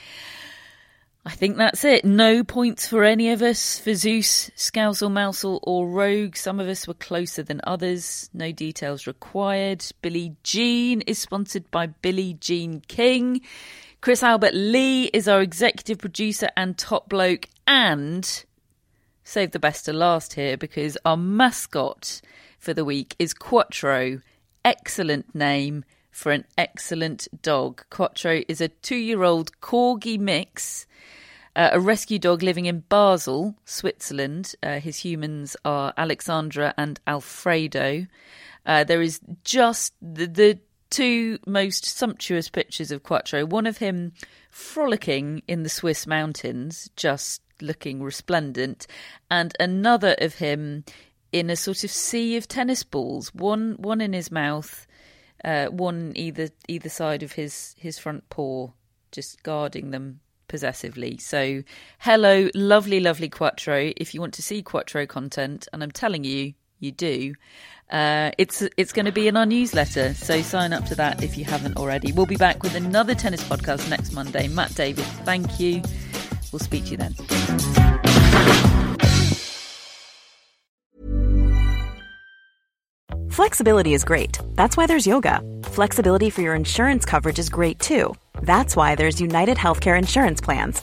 [1.26, 2.04] I think that's it.
[2.04, 6.36] No points for any of us for Zeus, Scousel, Mousel, or Rogue.
[6.36, 8.30] Some of us were closer than others.
[8.32, 9.84] No details required.
[10.00, 13.40] Billie Jean is sponsored by Billie Jean King.
[14.02, 18.44] Chris Albert Lee is our executive producer and top bloke, and
[19.22, 22.20] save the best to last here because our mascot
[22.58, 24.20] for the week is Quattro.
[24.64, 27.84] Excellent name for an excellent dog.
[27.90, 30.84] Quattro is a two year old corgi mix.
[31.54, 34.56] Uh, a rescue dog living in Basel, Switzerland.
[34.64, 38.08] Uh, his humans are Alexandra and Alfredo.
[38.66, 40.58] Uh, there is just the, the
[40.92, 43.44] two most sumptuous pictures of Quattro.
[43.46, 44.12] One of him
[44.50, 48.86] frolicking in the Swiss mountains, just looking resplendent,
[49.30, 50.84] and another of him
[51.32, 53.34] in a sort of sea of tennis balls.
[53.34, 54.86] One one in his mouth,
[55.44, 58.70] uh, one either either side of his his front paw,
[59.10, 61.16] just guarding them possessively.
[61.16, 61.62] So,
[62.00, 63.92] hello, lovely, lovely Quattro.
[63.96, 67.34] If you want to see Quattro content, and I'm telling you, you do.
[67.92, 71.36] Uh, it's it's going to be in our newsletter, so sign up to that if
[71.36, 72.10] you haven't already.
[72.10, 74.48] We'll be back with another tennis podcast next Monday.
[74.48, 75.82] Matt David, thank you.
[76.50, 77.12] We'll speak to you then.
[83.30, 84.38] Flexibility is great.
[84.54, 85.40] That's why there's yoga.
[85.64, 88.14] Flexibility for your insurance coverage is great too.
[88.42, 90.82] That's why there's United Healthcare Insurance Plans.